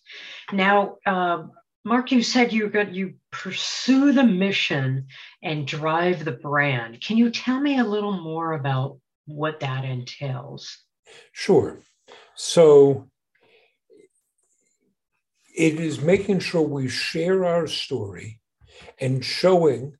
Now, 0.52 0.96
uh, 1.06 1.44
Mark, 1.84 2.10
you 2.10 2.22
said 2.22 2.52
you 2.52 2.68
got 2.68 2.92
you 2.92 3.14
pursue 3.30 4.12
the 4.12 4.24
mission 4.24 5.06
and 5.42 5.68
drive 5.68 6.24
the 6.24 6.32
brand. 6.32 7.00
Can 7.00 7.16
you 7.16 7.30
tell 7.30 7.60
me 7.60 7.78
a 7.78 7.84
little 7.84 8.20
more 8.20 8.54
about 8.54 8.98
what 9.26 9.60
that 9.60 9.84
entails? 9.84 10.78
Sure. 11.32 11.78
So 12.34 13.08
it 15.56 15.80
is 15.80 16.00
making 16.00 16.40
sure 16.40 16.62
we 16.62 16.88
share 16.88 17.44
our 17.44 17.66
story 17.66 18.40
and 19.00 19.24
showing 19.24 19.96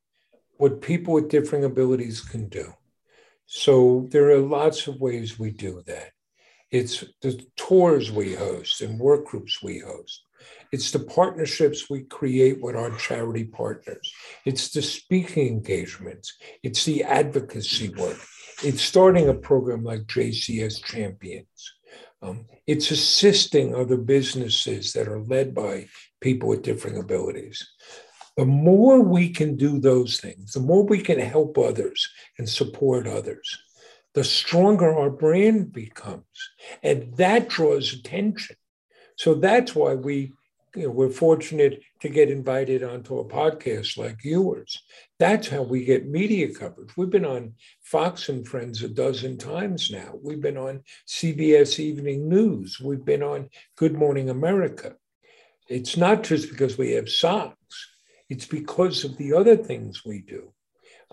what 0.58 0.80
people 0.80 1.14
with 1.14 1.30
different 1.30 1.64
abilities 1.64 2.20
can 2.20 2.48
do. 2.48 2.74
So 3.46 4.08
there 4.10 4.30
are 4.30 4.38
lots 4.38 4.86
of 4.86 5.00
ways 5.00 5.38
we 5.38 5.50
do 5.50 5.82
that. 5.86 6.10
It's 6.70 7.04
the 7.22 7.40
tours 7.56 8.10
we 8.10 8.34
host 8.34 8.80
and 8.80 8.98
work 8.98 9.26
groups 9.26 9.62
we 9.62 9.78
host. 9.78 10.22
It's 10.72 10.90
the 10.90 10.98
partnerships 10.98 11.88
we 11.88 12.02
create 12.02 12.60
with 12.60 12.76
our 12.76 12.90
charity 12.96 13.44
partners. 13.44 14.12
It's 14.44 14.70
the 14.70 14.82
speaking 14.82 15.48
engagements. 15.48 16.36
It's 16.62 16.84
the 16.84 17.04
advocacy 17.04 17.90
work. 17.90 18.18
It's 18.64 18.82
starting 18.82 19.28
a 19.28 19.34
program 19.34 19.84
like 19.84 20.06
JCS 20.06 20.82
Champions. 20.84 21.74
Um, 22.22 22.46
it's 22.66 22.90
assisting 22.90 23.74
other 23.74 23.96
businesses 23.96 24.92
that 24.94 25.08
are 25.08 25.20
led 25.20 25.54
by 25.54 25.86
people 26.20 26.48
with 26.48 26.62
different 26.62 26.98
abilities. 26.98 27.66
The 28.36 28.44
more 28.44 29.00
we 29.00 29.30
can 29.30 29.56
do 29.56 29.78
those 29.78 30.20
things, 30.20 30.52
the 30.52 30.60
more 30.60 30.84
we 30.84 31.00
can 31.00 31.18
help 31.18 31.56
others 31.56 32.08
and 32.38 32.48
support 32.48 33.06
others, 33.06 33.58
the 34.14 34.24
stronger 34.24 34.94
our 34.94 35.10
brand 35.10 35.72
becomes. 35.72 36.24
And 36.82 37.14
that 37.16 37.48
draws 37.48 37.92
attention. 37.92 38.56
So 39.16 39.34
that's 39.34 39.74
why 39.74 39.94
we 39.94 40.32
you 40.76 40.82
know, 40.82 40.90
we're 40.90 41.08
fortunate 41.08 41.80
to 42.00 42.08
get 42.10 42.30
invited 42.30 42.82
onto 42.82 43.18
a 43.18 43.24
podcast 43.24 43.96
like 43.96 44.22
yours. 44.22 44.82
That's 45.18 45.48
how 45.48 45.62
we 45.62 45.84
get 45.84 46.06
media 46.06 46.52
coverage. 46.52 46.94
We've 46.96 47.10
been 47.10 47.24
on 47.24 47.54
Fox 47.80 48.28
and 48.28 48.46
Friends 48.46 48.82
a 48.82 48.88
dozen 48.88 49.38
times 49.38 49.90
now. 49.90 50.12
We've 50.22 50.40
been 50.40 50.58
on 50.58 50.82
CBS 51.08 51.78
Evening 51.78 52.28
News. 52.28 52.78
We've 52.78 53.04
been 53.04 53.22
on 53.22 53.48
Good 53.76 53.94
Morning 53.94 54.28
America. 54.28 54.96
It's 55.68 55.96
not 55.96 56.22
just 56.22 56.50
because 56.50 56.76
we 56.76 56.92
have 56.92 57.08
socks, 57.08 57.95
it's 58.28 58.46
because 58.46 59.04
of 59.04 59.16
the 59.16 59.32
other 59.34 59.56
things 59.56 60.04
we 60.04 60.20
do. 60.20 60.52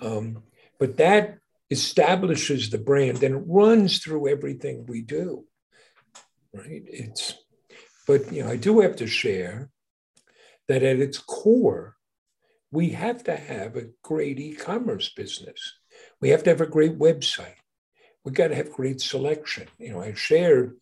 Um, 0.01 0.43
but 0.79 0.97
that 0.97 1.37
establishes 1.69 2.69
the 2.69 2.77
brand 2.77 3.23
and 3.23 3.35
it 3.35 3.43
runs 3.47 3.99
through 3.99 4.29
everything 4.29 4.85
we 4.85 5.01
do. 5.01 5.45
Right? 6.53 6.83
It's 6.85 7.35
but 8.05 8.31
you 8.33 8.43
know, 8.43 8.49
I 8.49 8.57
do 8.57 8.81
have 8.81 8.97
to 8.97 9.07
share 9.07 9.69
that 10.67 10.83
at 10.83 10.99
its 10.99 11.17
core, 11.17 11.95
we 12.71 12.89
have 12.89 13.23
to 13.25 13.35
have 13.35 13.75
a 13.75 13.89
great 14.01 14.39
e-commerce 14.39 15.09
business. 15.09 15.73
We 16.19 16.29
have 16.29 16.43
to 16.43 16.49
have 16.49 16.61
a 16.61 16.65
great 16.65 16.97
website. 16.97 17.55
We 18.25 18.31
got 18.31 18.49
to 18.49 18.55
have 18.55 18.71
great 18.71 18.99
selection. 18.99 19.67
You 19.77 19.93
know, 19.93 20.01
I 20.01 20.13
shared 20.13 20.77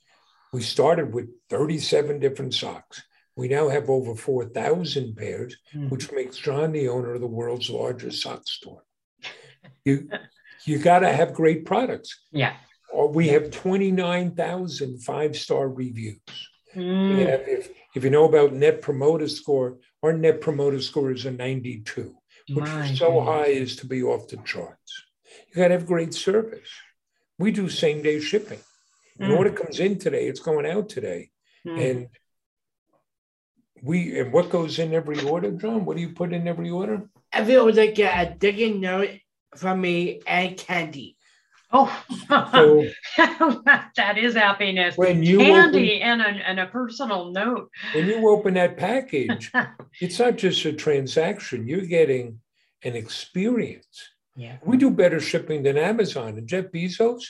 we 0.54 0.62
started 0.62 1.14
with 1.14 1.30
37 1.50 2.20
different 2.20 2.54
socks. 2.54 3.04
We 3.36 3.48
now 3.48 3.70
have 3.70 3.90
over 3.90 4.16
4,000 4.16 5.16
pairs, 5.16 5.58
mm-hmm. 5.74 5.90
which 5.90 6.12
makes 6.12 6.38
John 6.38 6.72
the 6.72 6.90
owner 6.90 7.14
of 7.14 7.22
the 7.22 7.28
world's 7.28 7.70
largest 7.70 8.22
sock 8.22 8.48
store. 8.48 8.84
You 9.86 10.10
you 10.66 10.78
got 10.78 11.00
to 11.00 11.12
have 11.12 11.34
great 11.34 11.66
products. 11.66 12.22
Yeah. 12.32 12.54
Or 12.92 13.10
we 13.10 13.30
have 13.30 13.52
29,000 13.52 15.00
five-star 15.02 15.70
reviews. 15.70 16.20
Mm. 16.76 17.18
Have, 17.20 17.48
if, 17.48 17.70
if 17.96 18.04
you 18.04 18.10
know 18.10 18.26
about 18.26 18.54
net 18.54 18.82
promoter 18.82 19.28
score, 19.28 19.78
our 20.04 20.14
net 20.14 20.42
promoter 20.42 20.82
score 20.82 21.12
is 21.12 21.26
a 21.26 21.32
92, 21.32 22.16
which 22.50 22.66
My 22.66 22.86
is 22.86 23.00
so 23.00 23.08
goodness. 23.08 23.26
high 23.28 23.52
as 23.54 23.76
to 23.78 23.88
be 23.88 24.04
off 24.04 24.28
the 24.28 24.38
charts. 24.38 25.04
You 25.50 25.56
got 25.56 25.70
to 25.70 25.74
have 25.74 25.86
great 25.86 26.14
service. 26.14 26.70
We 27.40 27.52
do 27.52 27.70
same 27.70 28.02
day 28.02 28.20
shipping. 28.20 28.60
Mm. 29.20 29.26
And 29.26 29.34
order 29.34 29.52
comes 29.52 29.80
in 29.80 29.98
today, 30.00 30.28
it's 30.28 30.40
going 30.40 30.66
out 30.66 30.90
today. 30.90 31.32
Mm. 31.66 31.90
And 31.90 32.08
we 33.82 34.20
and 34.20 34.32
what 34.32 34.50
goes 34.50 34.80
in 34.80 34.94
every 34.94 35.22
order, 35.22 35.52
John? 35.52 35.86
What 35.86 35.98
do 35.98 36.02
you 36.02 36.10
put 36.10 36.34
in 36.34 36.48
every 36.48 36.70
order? 36.70 37.10
Every 37.34 37.58
order 37.58 37.92
get 37.92 38.28
a 38.28 38.36
digging 38.36 38.80
note 38.80 39.10
from 39.56 39.82
me 39.82 40.22
and 40.28 40.58
candy. 40.58 41.18
Oh, 41.74 42.04
so 42.28 42.86
that 43.18 44.18
is 44.18 44.36
happiness. 44.36 44.98
When 44.98 45.24
you 45.24 45.38
candy 45.38 46.02
open, 46.02 46.10
and, 46.10 46.22
a, 46.22 46.50
and 46.50 46.60
a 46.60 46.66
personal 46.68 47.32
note. 47.32 47.70
When 47.94 48.08
you 48.08 48.30
open 48.30 48.56
that 48.56 48.78
package, 48.78 49.52
it's 50.02 50.20
not 50.20 50.36
just 50.36 50.66
a 50.66 50.74
transaction, 50.74 51.68
you're 51.68 51.86
getting 51.86 52.40
an 52.84 52.96
experience. 52.96 54.10
Yeah. 54.36 54.58
We 54.66 54.78
do 54.78 54.90
better 54.90 55.22
shipping 55.22 55.64
than 55.64 55.78
Amazon. 55.78 56.38
And 56.38 56.48
Jeff 56.48 56.66
Bezos, 56.66 57.24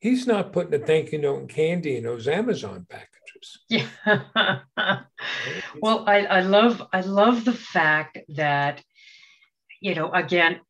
he's 0.00 0.26
not 0.26 0.52
putting 0.52 0.74
a 0.74 0.84
thank 0.84 1.12
you 1.12 1.18
note 1.18 1.40
and 1.40 1.48
candy 1.48 1.96
in 1.96 2.04
those 2.04 2.26
Amazon 2.26 2.86
packages. 2.88 3.15
Yeah. 3.68 3.88
well, 5.82 6.04
I, 6.06 6.24
I 6.26 6.40
love 6.40 6.82
I 6.92 7.00
love 7.00 7.44
the 7.44 7.52
fact 7.52 8.18
that, 8.28 8.82
you 9.80 9.94
know, 9.94 10.12
again, 10.12 10.60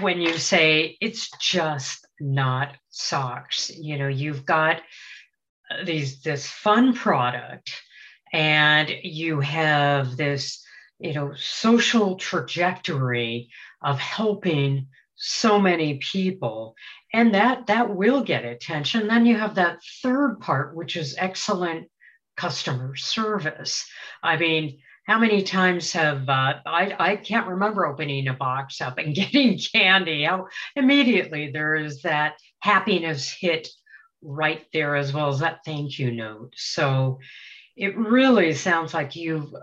when 0.00 0.20
you 0.20 0.38
say 0.38 0.96
it's 1.00 1.30
just 1.38 2.06
not 2.20 2.74
socks. 2.88 3.70
You 3.70 3.98
know, 3.98 4.08
you've 4.08 4.44
got 4.44 4.76
uh, 5.70 5.84
these 5.84 6.22
this 6.22 6.46
fun 6.46 6.94
product 6.94 7.70
and 8.32 8.90
you 9.02 9.40
have 9.40 10.16
this, 10.16 10.64
you 10.98 11.14
know, 11.14 11.34
social 11.34 12.16
trajectory 12.16 13.50
of 13.82 13.98
helping 13.98 14.88
so 15.16 15.58
many 15.58 15.98
people 15.98 16.74
and 17.12 17.34
that 17.34 17.66
that 17.68 17.94
will 17.94 18.22
get 18.22 18.44
attention 18.44 19.08
then 19.08 19.24
you 19.24 19.34
have 19.34 19.54
that 19.54 19.78
third 20.02 20.38
part 20.40 20.76
which 20.76 20.94
is 20.94 21.16
excellent 21.18 21.88
customer 22.36 22.96
service. 22.96 23.88
I 24.22 24.36
mean 24.36 24.78
how 25.06 25.20
many 25.20 25.42
times 25.42 25.92
have 25.92 26.28
uh, 26.28 26.54
I, 26.66 26.96
I 26.98 27.16
can't 27.16 27.46
remember 27.46 27.86
opening 27.86 28.26
a 28.28 28.34
box 28.34 28.80
up 28.80 28.98
and 28.98 29.14
getting 29.14 29.58
candy. 29.58 30.24
How 30.24 30.48
immediately 30.74 31.50
there 31.52 31.76
is 31.76 32.02
that 32.02 32.34
happiness 32.60 33.30
hit 33.30 33.68
right 34.22 34.64
there 34.72 34.96
as 34.96 35.12
well 35.12 35.28
as 35.28 35.38
that 35.40 35.60
thank 35.64 35.98
you 35.98 36.10
note. 36.10 36.54
So 36.56 37.20
it 37.76 37.96
really 37.96 38.54
sounds 38.54 38.94
like 38.94 39.14
you've 39.14 39.54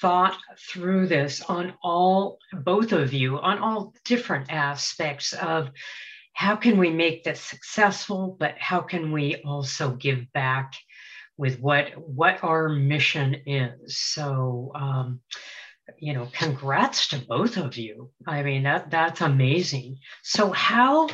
thought 0.00 0.36
through 0.58 1.08
this 1.08 1.42
on 1.42 1.74
all 1.82 2.38
both 2.52 2.92
of 2.92 3.12
you 3.12 3.38
on 3.38 3.58
all 3.58 3.94
different 4.04 4.50
aspects 4.50 5.32
of 5.34 5.70
how 6.32 6.56
can 6.56 6.78
we 6.78 6.90
make 6.90 7.22
this 7.22 7.40
successful 7.40 8.36
but 8.38 8.54
how 8.58 8.80
can 8.80 9.12
we 9.12 9.36
also 9.44 9.92
give 9.92 10.30
back 10.32 10.72
with 11.36 11.60
what 11.60 11.92
what 11.96 12.42
our 12.42 12.68
mission 12.68 13.36
is. 13.46 13.98
So 13.98 14.72
um, 14.74 15.20
you 15.98 16.14
know, 16.14 16.28
congrats 16.32 17.08
to 17.08 17.18
both 17.18 17.56
of 17.56 17.76
you. 17.76 18.10
I 18.26 18.42
mean 18.42 18.64
that 18.64 18.90
that's 18.90 19.20
amazing. 19.20 19.98
So 20.22 20.50
how 20.50 21.08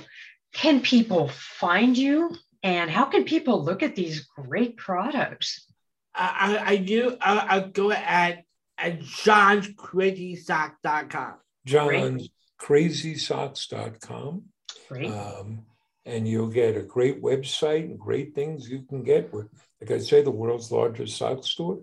can 0.52 0.80
people 0.80 1.28
find 1.28 1.96
you 1.96 2.34
and 2.62 2.90
how 2.90 3.06
can 3.06 3.24
people 3.24 3.64
look 3.64 3.82
at 3.82 3.96
these 3.96 4.28
great 4.36 4.76
products? 4.76 5.66
I, 6.14 6.62
I 6.64 6.76
do. 6.76 7.16
I, 7.20 7.56
I 7.56 7.60
go 7.60 7.90
at 7.92 8.44
at 8.76 9.00
johnscrazysocks.com. 9.00 11.34
Johnscrazysocks.com. 11.66 14.42
Great. 14.88 15.10
Um, 15.10 15.64
and 16.06 16.26
you'll 16.26 16.48
get 16.48 16.76
a 16.76 16.82
great 16.82 17.22
website 17.22 17.84
and 17.84 17.98
great 17.98 18.34
things 18.34 18.68
you 18.68 18.82
can 18.82 19.02
get 19.02 19.32
with 19.32 19.48
like 19.80 19.90
I 19.90 19.98
say, 19.98 20.22
the 20.22 20.30
world's 20.30 20.70
largest 20.70 21.16
sock 21.16 21.42
store. 21.44 21.80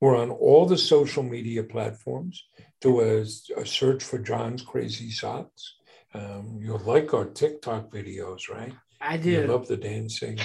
We're 0.00 0.16
on 0.16 0.30
all 0.30 0.64
the 0.66 0.78
social 0.78 1.24
media 1.24 1.64
platforms. 1.64 2.44
Do 2.80 3.00
a, 3.00 3.24
a 3.56 3.66
search 3.66 4.04
for 4.04 4.18
John's 4.18 4.62
Crazy 4.62 5.10
Socks. 5.10 5.74
Um, 6.14 6.60
you'll 6.62 6.78
like 6.78 7.12
our 7.12 7.24
TikTok 7.26 7.90
videos, 7.90 8.48
right? 8.48 8.72
I 9.00 9.16
do. 9.16 9.30
You 9.30 9.46
love 9.46 9.66
the 9.66 9.76
dancing. 9.76 10.38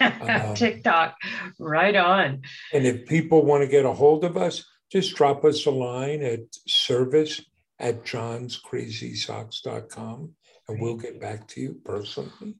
um, 0.48 0.54
TikTok, 0.54 1.16
right 1.58 1.94
on. 1.94 2.40
And 2.72 2.86
if 2.86 3.04
people 3.06 3.44
want 3.44 3.62
to 3.62 3.68
get 3.68 3.84
a 3.84 3.92
hold 3.92 4.24
of 4.24 4.36
us, 4.36 4.64
just 4.90 5.14
drop 5.14 5.44
us 5.44 5.66
a 5.66 5.70
line 5.70 6.22
at 6.22 6.40
service 6.66 7.40
at 7.78 8.02
johnscrazysocks.com 8.04 10.32
and 10.68 10.80
we'll 10.80 10.96
get 10.96 11.20
back 11.20 11.46
to 11.48 11.60
you 11.60 11.76
personally. 11.84 12.56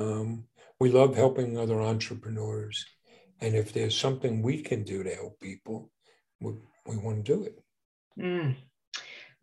Um, 0.00 0.44
we 0.78 0.90
love 0.90 1.14
helping 1.14 1.58
other 1.58 1.80
entrepreneurs 1.80 2.84
and 3.40 3.54
if 3.54 3.72
there's 3.72 3.96
something 3.96 4.42
we 4.42 4.62
can 4.62 4.82
do 4.82 5.02
to 5.02 5.14
help 5.14 5.40
people, 5.40 5.90
we, 6.40 6.52
we 6.86 6.96
want 6.98 7.24
to 7.24 7.34
do 7.34 7.44
it. 7.44 7.58
Mm. 8.18 8.56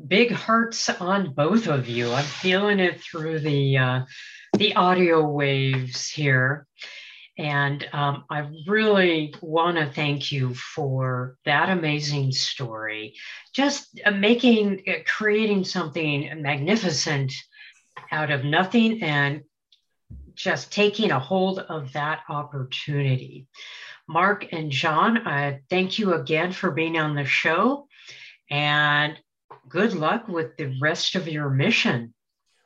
Big 0.05 0.31
hearts 0.31 0.89
on 0.89 1.33
both 1.33 1.67
of 1.67 1.87
you. 1.87 2.11
I'm 2.11 2.23
feeling 2.23 2.79
it 2.79 3.01
through 3.01 3.39
the 3.39 3.77
uh, 3.77 4.01
the 4.55 4.75
audio 4.75 5.27
waves 5.27 6.09
here. 6.09 6.67
And 7.39 7.87
um, 7.93 8.23
I 8.29 8.49
really 8.67 9.33
want 9.41 9.77
to 9.77 9.91
thank 9.91 10.31
you 10.31 10.53
for 10.55 11.37
that 11.45 11.69
amazing 11.69 12.31
story. 12.31 13.15
Just 13.53 13.99
uh, 14.05 14.11
making, 14.11 14.83
uh, 14.87 15.03
creating 15.05 15.63
something 15.63 16.41
magnificent 16.41 17.31
out 18.11 18.31
of 18.31 18.43
nothing 18.43 19.03
and 19.03 19.43
just 20.37 20.71
taking 20.71 21.11
a 21.11 21.19
hold 21.19 21.59
of 21.59 21.91
that 21.93 22.21
opportunity. 22.29 23.47
Mark 24.07 24.47
and 24.53 24.71
John, 24.71 25.17
uh, 25.17 25.57
thank 25.69 25.99
you 25.99 26.13
again 26.13 26.51
for 26.53 26.71
being 26.71 26.97
on 26.97 27.15
the 27.15 27.25
show 27.25 27.87
and 28.49 29.19
good 29.67 29.93
luck 29.93 30.27
with 30.27 30.55
the 30.55 30.77
rest 30.81 31.15
of 31.15 31.27
your 31.27 31.49
mission. 31.49 32.13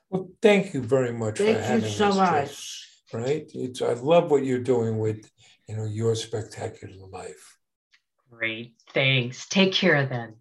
Well, 0.09 0.29
thank 0.41 0.73
you 0.73 0.81
very 0.81 1.13
much 1.13 1.37
thank 1.37 1.57
for 1.57 1.63
having 1.63 1.85
you 1.85 1.89
so 1.89 2.13
much. 2.13 2.87
right? 3.13 3.49
It's, 3.55 3.81
I 3.81 3.93
love 3.93 4.29
what 4.29 4.43
you're 4.43 4.59
doing 4.59 4.99
with, 4.99 5.29
you 5.67 5.77
know, 5.77 5.85
your 5.85 6.15
spectacular 6.15 7.07
life. 7.09 7.57
Great. 8.29 8.75
Thanks. 8.93 9.47
Take 9.47 9.73
care 9.73 10.05
then. 10.05 10.35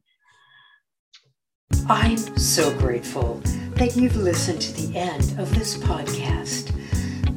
I'm 1.89 2.19
so 2.37 2.77
grateful 2.79 3.41
that 3.77 3.97
you've 3.97 4.17
listened 4.17 4.61
to 4.61 4.73
the 4.73 4.99
end 4.99 5.39
of 5.39 5.55
this 5.55 5.77
podcast. 5.79 6.80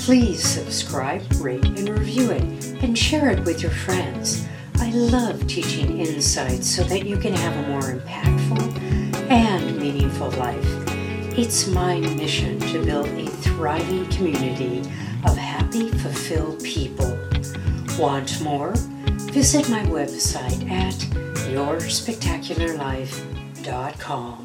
Please 0.05 0.43
subscribe, 0.43 1.21
rate, 1.35 1.65
and 1.65 1.89
review 1.89 2.31
it, 2.31 2.43
and 2.83 2.97
share 2.97 3.29
it 3.29 3.43
with 3.45 3.61
your 3.61 3.71
friends. 3.71 4.45
I 4.75 4.91
love 4.91 5.47
teaching 5.47 5.99
insights 5.99 6.67
so 6.67 6.83
that 6.83 7.05
you 7.05 7.17
can 7.17 7.33
have 7.33 7.55
a 7.55 7.69
more 7.69 7.81
impactful 7.81 9.31
and 9.31 9.79
meaningful 9.79 10.29
life. 10.31 10.67
It's 11.37 11.67
my 11.67 11.99
mission 11.99 12.59
to 12.59 12.85
build 12.85 13.07
a 13.07 13.27
thriving 13.27 14.09
community 14.09 14.79
of 15.25 15.37
happy, 15.37 15.89
fulfilled 15.89 16.61
people. 16.63 17.17
Want 17.97 18.41
more? 18.41 18.73
visit 19.33 19.67
my 19.67 19.83
website 19.85 20.69
at 20.69 20.93
yourspectacularlife.com. 21.49 24.42